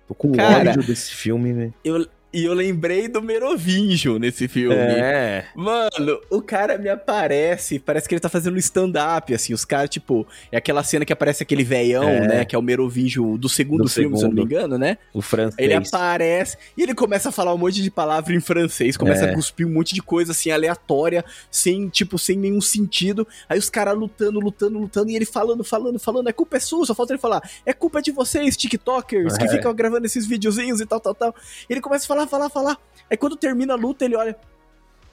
[0.10, 1.74] Tô com Cara, ódio desse filme, velho.
[1.86, 4.76] eu, e eu lembrei do Merovingio nesse filme.
[4.76, 5.46] É.
[5.56, 9.90] Mano, o cara me aparece, parece que ele tá fazendo um stand-up, assim, os caras,
[9.90, 12.28] tipo, é aquela cena que aparece aquele veião, É.
[12.28, 14.54] né, que é o Merovingio do segundo Do filme, se eu não me segundo.
[14.56, 14.98] engano, né?
[15.14, 15.56] O francês.
[15.58, 19.32] Ele aparece e ele começa a falar um monte de palavra em francês, começa É.
[19.32, 23.28] a cuspir um monte de coisa, assim, aleatória, sem, tipo, sem nenhum sentido.
[23.48, 26.86] Aí os caras lutando, lutando, lutando, e ele falando, falando, falando, é culpa é sua,
[26.86, 29.48] só falta ele falar, é culpa de vocês, tiktokers, que É.
[29.50, 31.36] ficam gravando esses videozinhos e tal, tal, tal.
[31.70, 32.78] Ele começa a falar, falar, falar.
[33.10, 34.36] Aí quando termina a luta, ele olha,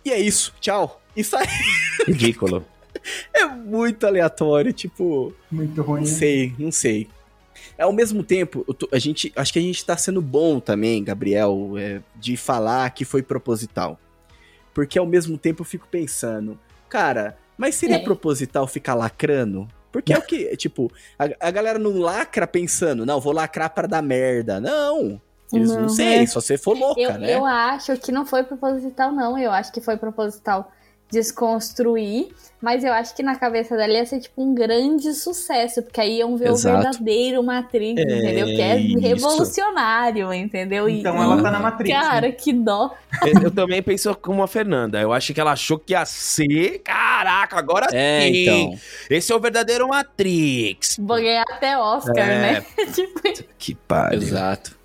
[0.04, 1.00] e é isso, tchau.
[1.16, 1.46] E sai.
[2.06, 2.64] Ridículo.
[3.32, 6.00] É muito aleatório, tipo, Muito ruim.
[6.00, 7.08] não sei, não sei.
[7.78, 11.02] Ao mesmo tempo, eu tô- a gente, acho que a gente tá sendo bom também,
[11.04, 13.98] Gabriel, é, de falar que foi proposital.
[14.74, 18.02] Porque ao mesmo tempo eu fico pensando, cara, mas seria É.
[18.04, 19.66] proposital ficar lacrando?
[19.90, 23.86] Porque é o que, tipo, a, a galera não lacra pensando, não, vou lacrar para
[23.88, 24.60] dar merda.
[24.60, 25.20] Não,
[25.52, 26.26] eles não, Não, sei, é.
[26.26, 27.34] só se for louca, Eu, né?
[27.34, 29.38] eu acho que não foi proposital, não.
[29.38, 30.70] Eu acho que foi proposital
[31.08, 32.28] desconstruir,
[32.60, 36.18] mas eu acho que na cabeça dela ia ser tipo um grande sucesso, porque aí
[36.18, 36.76] iam ver Exato.
[36.76, 38.46] o verdadeiro Matrix, É entendeu?
[38.46, 38.98] Que é isso.
[38.98, 40.88] revolucionário, entendeu?
[40.88, 41.94] E- Então ela tá na Matrix.
[41.96, 42.00] né?
[42.02, 42.92] Cara, que dó.
[43.24, 45.00] Eu, eu também penso como a Fernanda.
[45.00, 46.80] Eu acho que ela achou que ia ser.
[46.80, 48.42] Caraca, agora É, sim.
[48.42, 48.78] então.
[49.08, 50.96] Esse é o verdadeiro Matrix.
[50.98, 52.38] Vou ganhar até Oscar, É.
[52.60, 52.64] né?
[52.92, 53.20] tipo,
[53.58, 54.20] Que pariu.
[54.22, 54.75] Exato.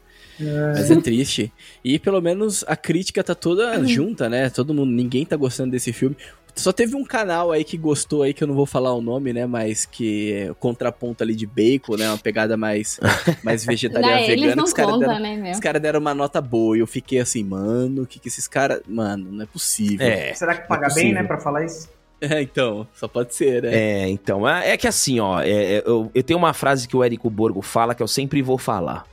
[0.73, 1.51] Mas é triste.
[1.83, 4.49] E pelo menos a crítica tá toda junta, né?
[4.49, 6.15] Todo mundo, ninguém tá gostando desse filme.
[6.53, 9.31] Só teve um canal aí que gostou aí, que eu não vou falar o nome,
[9.31, 9.45] né?
[9.45, 12.09] Mas que é contraponto ali de bacon, né?
[12.09, 12.99] Uma pegada mais,
[13.43, 14.55] mais vegetariana não, eles vegana.
[14.55, 16.75] não que os caras deram, né, caras deram uma nota boa.
[16.75, 18.81] E eu fiquei assim, mano, o que que esses caras...
[18.87, 20.05] Mano, não é possível.
[20.05, 20.33] É.
[20.33, 21.89] Será que paga É bem, né, pra falar isso?
[22.19, 23.73] É, então, só pode ser, né?
[23.73, 26.95] É, então, é, é que assim, ó, é, é, eu, eu tenho uma frase que
[26.95, 29.05] o Érico Borgo fala que eu sempre vou falar.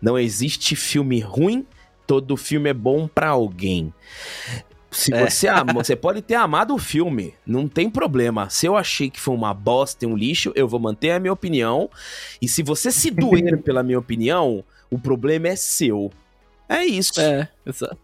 [0.00, 1.66] Não existe filme ruim,
[2.06, 3.92] todo filme é bom pra alguém.
[4.90, 5.28] Se É.
[5.28, 8.48] você ama, você pode ter amado o filme, não tem problema.
[8.48, 11.32] Se eu achei que foi uma bosta e um lixo, eu vou manter a minha
[11.32, 11.90] opinião.
[12.40, 16.10] E se você se doer pela minha opinião, o problema é seu.
[16.70, 17.18] É isso.
[17.20, 17.48] É.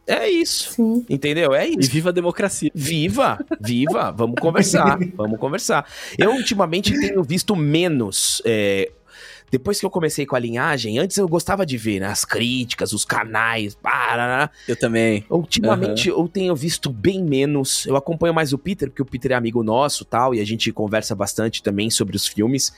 [0.07, 0.72] É isso.
[0.72, 1.05] Sim.
[1.09, 1.55] Entendeu?
[1.55, 1.81] É isso.
[1.81, 2.70] E viva a democracia.
[2.75, 4.11] Viva, viva.
[4.11, 4.99] Vamos conversar.
[5.16, 5.87] vamos conversar.
[6.18, 8.41] Eu ultimamente tenho visto menos.
[8.45, 8.91] É,
[9.55, 12.93] depois que eu comecei com a linhagem, antes eu gostava de ver né, as críticas,
[12.93, 13.79] os canais.
[13.81, 14.51] Barará.
[14.67, 15.25] Eu também.
[15.31, 16.23] Ultimamente uhum.
[16.23, 17.87] eu tenho visto bem menos.
[17.87, 20.73] Eu acompanho mais o Peter, porque o Peter é amigo nosso tal, e a gente
[20.73, 22.75] conversa bastante também sobre os filmes.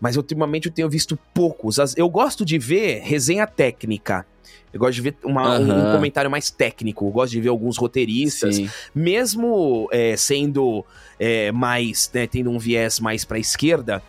[0.00, 1.78] Mas ultimamente eu tenho visto poucos.
[1.96, 4.24] Eu gosto de ver resenha técnica.
[4.72, 5.88] Eu gosto de ver uma, uhum.
[5.88, 7.06] um comentário mais técnico.
[7.06, 8.70] Eu gosto de ver alguns roteiristas, Sim.
[8.94, 10.84] mesmo é, sendo
[11.18, 14.00] é, mais, né, tendo um viés mais para a esquerda.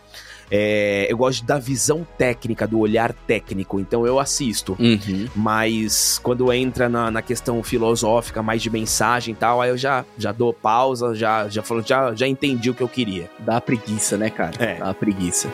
[0.50, 4.76] É, eu gosto da visão técnica, do olhar técnico, então eu assisto.
[4.78, 5.26] Uhum.
[5.34, 10.04] Mas quando entra na, na, questão filosófica, mais de mensagem e tal, aí eu já,
[10.16, 13.28] já dou pausa, já, já, falo, já, já entendi o que eu queria.
[13.38, 14.52] Dá preguiça, né, cara?
[14.58, 14.74] É.
[14.76, 15.48] Dá preguiça.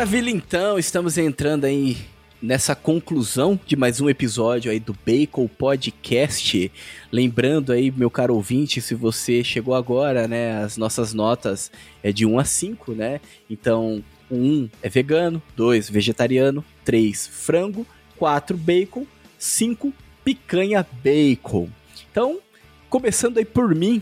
[0.00, 1.98] Maravilha, então, estamos entrando aí
[2.40, 6.72] nessa conclusão de mais um episódio aí do Bacon Podcast.
[7.12, 11.70] Lembrando aí, meu caro ouvinte, se você chegou agora, né, as nossas notas
[12.02, 13.20] é de 1 a 5, né?
[13.50, 17.86] Então, 1 é vegano, 2 vegetariano, 3 frango,
[18.16, 19.06] 4 bacon,
[19.38, 19.92] 5
[20.24, 21.68] picanha bacon.
[22.10, 22.40] Então,
[22.88, 24.00] começando aí por mim,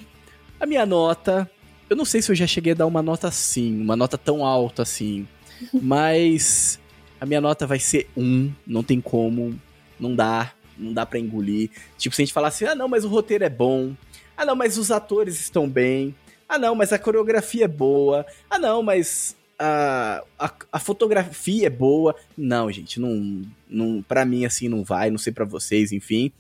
[0.61, 1.51] a minha nota,
[1.91, 4.45] eu não sei se eu já cheguei a dar uma nota assim, uma nota tão
[4.45, 5.27] alta assim,
[5.73, 6.79] mas
[7.21, 9.59] a minha nota vai ser um, não tem como,
[9.99, 11.71] não dá, não dá para engolir.
[11.97, 13.95] Tipo, se a gente falar assim, ah não, mas o roteiro é bom,
[14.37, 16.15] ah não, mas os atores estão bem,
[16.49, 21.71] ah não, mas a coreografia é boa, ah não, mas a, a, a fotografia é
[21.71, 22.15] boa.
[22.37, 26.31] Não, gente, não, não para mim assim não vai, não sei para vocês, enfim.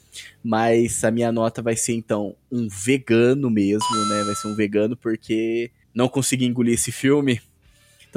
[0.42, 4.22] Mas a minha nota vai ser então um vegano mesmo, né?
[4.24, 7.40] Vai ser um vegano porque não consegui engolir esse filme.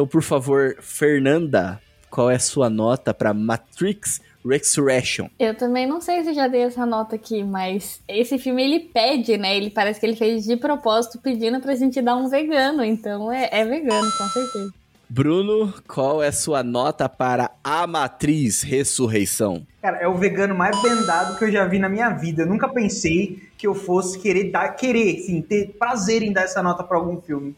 [0.02, 1.80] Então, por favor, Fernanda,
[2.10, 5.28] qual é a sua nota para Matrix Resurrection?
[5.38, 9.38] Eu também não sei se já dei essa nota aqui, mas esse filme ele pede,
[9.38, 9.56] né?
[9.56, 13.48] Ele parece que ele fez de propósito pedindo pra gente dar um vegano, então é,
[13.52, 14.74] é vegano, com certeza.
[15.08, 19.68] Bruno, qual é a sua nota para A Matriz Ressurreição?
[19.84, 22.42] Cara, é o vegano mais bendado que eu já vi na minha vida.
[22.42, 26.64] Eu nunca pensei que eu fosse querer dar, querer, sim, ter prazer em dar essa
[26.64, 27.56] nota para algum filme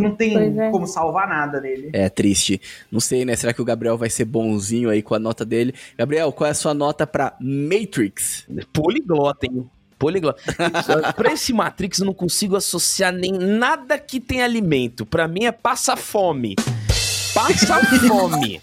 [0.00, 0.70] não tem é.
[0.70, 1.90] como salvar nada dele.
[1.92, 2.60] É triste.
[2.90, 3.36] Não sei, né?
[3.36, 5.74] Será que o Gabriel vai ser bonzinho aí com a nota dele?
[5.96, 8.46] Gabriel, qual é a sua nota pra Matrix?
[8.72, 9.68] Poliglota, hein?
[9.98, 10.42] Poliglota.
[11.16, 15.06] pra esse Matrix eu não consigo associar nem nada que tem alimento.
[15.06, 16.56] Pra mim é passa fome.
[17.32, 18.60] Passa fome.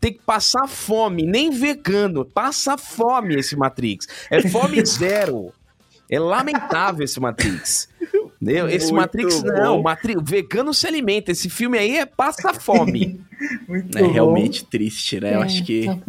[0.00, 2.24] Tem que passar fome, nem vegano.
[2.24, 4.08] Passa fome esse Matrix.
[4.30, 5.52] É fome zero.
[6.10, 7.88] É lamentável esse Matrix.
[8.42, 8.68] Entendeu?
[8.68, 9.52] Esse Muito Matrix bom.
[9.52, 11.30] não, Matrix, vegano se alimenta.
[11.30, 13.20] Esse filme aí é passa fome.
[13.68, 14.10] Muito é bom.
[14.10, 15.30] realmente triste, né?
[15.32, 16.02] É, Eu acho que tá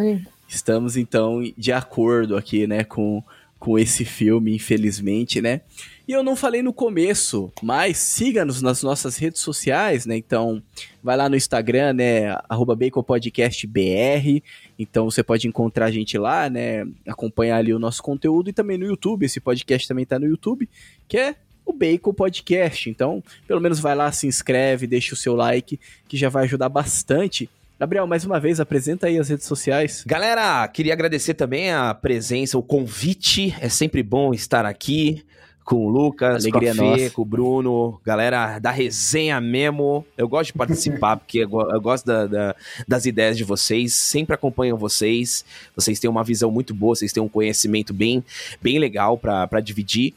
[0.47, 3.23] estamos então de acordo aqui, né, com,
[3.59, 5.61] com esse filme, infelizmente, né?
[6.07, 10.17] E eu não falei no começo, mas siga-nos nas nossas redes sociais, né?
[10.17, 10.61] Então,
[11.01, 12.36] vai lá no Instagram, né?
[12.49, 14.43] Arroba BaconPodcastBR.
[14.77, 16.86] Então, você pode encontrar a gente lá, né?
[17.07, 19.25] Acompanhar ali o nosso conteúdo e também no YouTube.
[19.25, 20.67] Esse podcast também tá no YouTube,
[21.07, 21.36] que é
[21.66, 22.89] o Bacon Podcast.
[22.89, 26.70] Então, pelo menos vai lá, se inscreve, deixa o seu like, que já vai ajudar
[26.70, 27.49] bastante.
[27.80, 30.03] Gabriel, mais uma vez, apresenta aí as redes sociais.
[30.05, 33.53] Galera, queria agradecer também a presença, o convite.
[33.59, 35.24] É sempre bom estar aqui
[35.64, 40.05] com o Lucas, Alegria com a Fê, com o Bruno, galera da resenha mesmo.
[40.18, 42.55] Eu gosto de participar, porque eu, gosto da, da,
[42.88, 45.45] das ideias de vocês, sempre acompanho vocês.
[45.76, 48.24] Vocês têm uma visão muito boa, vocês têm um conhecimento bem,
[48.61, 50.14] bem legal para dividir.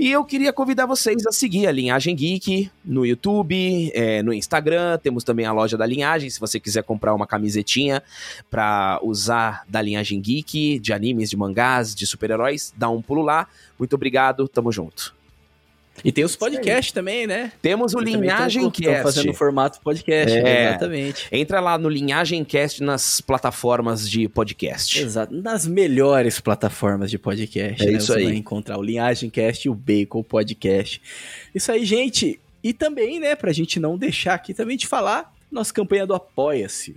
[0.00, 4.96] E eu queria convidar vocês a seguir a Linhagem Geek no YouTube, é, no Instagram.
[4.96, 6.30] Temos também a loja da Linhagem.
[6.30, 8.02] Se você quiser comprar uma camisetinha
[8.50, 13.46] para usar da Linhagem Geek, de animes, de mangás, de super-heróis, dá um pulo lá.
[13.78, 15.19] Muito obrigado, tamo junto.
[16.04, 17.52] E tem os podcasts também, né?
[17.60, 19.02] Temos o Eu Linhagem tô, Cast.
[19.02, 21.28] fazendo formato podcast, é, exatamente.
[21.30, 25.00] Entra lá no Linhagem Cast nas plataformas de podcast.
[25.00, 27.82] Exato, nas melhores plataformas de podcast.
[27.82, 27.98] É né?
[27.98, 28.24] isso Você aí.
[28.24, 31.00] vai encontrar o Linhagem Cast e o Bacon Podcast.
[31.54, 32.40] Isso aí, gente.
[32.62, 36.94] E também, né, pra gente não deixar aqui também de falar, nossa campanha do Apoia-se.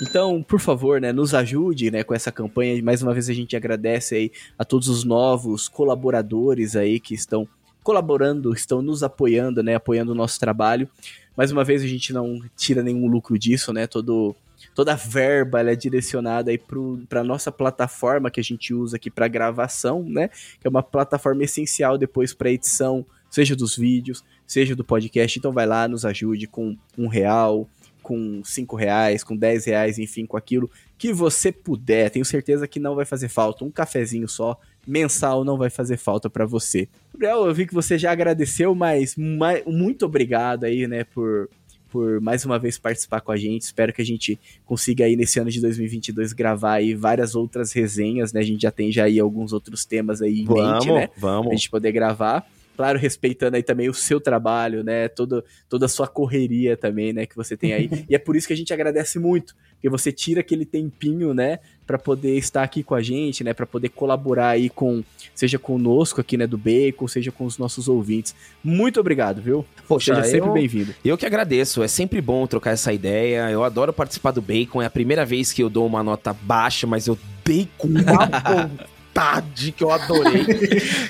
[0.00, 2.80] Então, por favor, né, nos ajude, né, com essa campanha.
[2.82, 7.46] Mais uma vez a gente agradece aí a todos os novos colaboradores aí que estão
[7.82, 10.88] colaborando, estão nos apoiando, né, apoiando o nosso trabalho.
[11.36, 13.86] Mais uma vez a gente não tira nenhum lucro disso, né?
[13.86, 14.36] Todo
[14.74, 16.60] toda a verba é direcionada aí
[17.08, 20.28] para nossa plataforma que a gente usa aqui para gravação, né?
[20.60, 25.38] Que é uma plataforma essencial depois para edição, seja dos vídeos, seja do podcast.
[25.38, 27.68] Então vai lá, nos ajude com um real,
[28.12, 32.10] com cinco reais, com dez reais, enfim, com aquilo que você puder.
[32.10, 33.64] Tenho certeza que não vai fazer falta.
[33.64, 36.90] Um cafezinho só mensal não vai fazer falta para você.
[37.14, 41.48] Gabriel, eu vi que você já agradeceu, mas muito obrigado aí, né, por
[41.88, 43.62] por mais uma vez participar com a gente.
[43.62, 48.32] Espero que a gente consiga aí nesse ano de 2022 gravar aí várias outras resenhas,
[48.32, 48.40] né?
[48.40, 51.10] A gente já tem já aí alguns outros temas aí em vamos, mente, né?
[51.18, 51.48] Vamos.
[51.48, 52.50] Pra gente poder gravar.
[52.76, 55.08] Claro, respeitando aí também o seu trabalho, né?
[55.08, 57.26] Todo, toda a sua correria também, né?
[57.26, 57.88] Que você tem aí.
[58.08, 61.58] e é por isso que a gente agradece muito, porque você tira aquele tempinho, né?
[61.86, 65.02] para poder estar aqui com a gente, né, para poder colaborar aí com,
[65.34, 68.34] seja conosco aqui, né, do Bacon, seja com os nossos ouvintes.
[68.62, 69.64] Muito obrigado, viu?
[69.86, 70.94] Poxa, seja sempre bem-vindo.
[71.04, 73.50] Eu que agradeço, é sempre bom trocar essa ideia.
[73.50, 76.86] Eu adoro participar do Bacon, é a primeira vez que eu dou uma nota baixa,
[76.86, 78.70] mas eu dei com uma
[79.12, 80.42] vontade que eu adorei.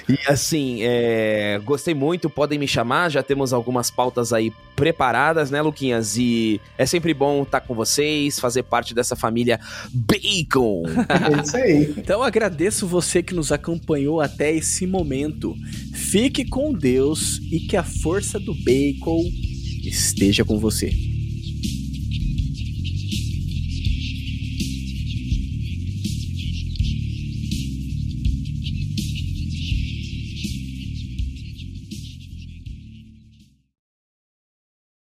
[0.08, 5.62] e assim, é, gostei muito, podem me chamar, já temos algumas pautas aí preparadas, né,
[5.62, 6.16] Luquinhas?
[6.16, 10.82] E é sempre bom estar com vocês, fazer parte dessa família Bacon.
[11.12, 11.94] É isso aí.
[11.96, 15.54] Então agradeço você que nos acompanhou até esse momento.
[15.94, 19.22] Fique com Deus e que a força do Bacon
[19.84, 20.92] esteja com você.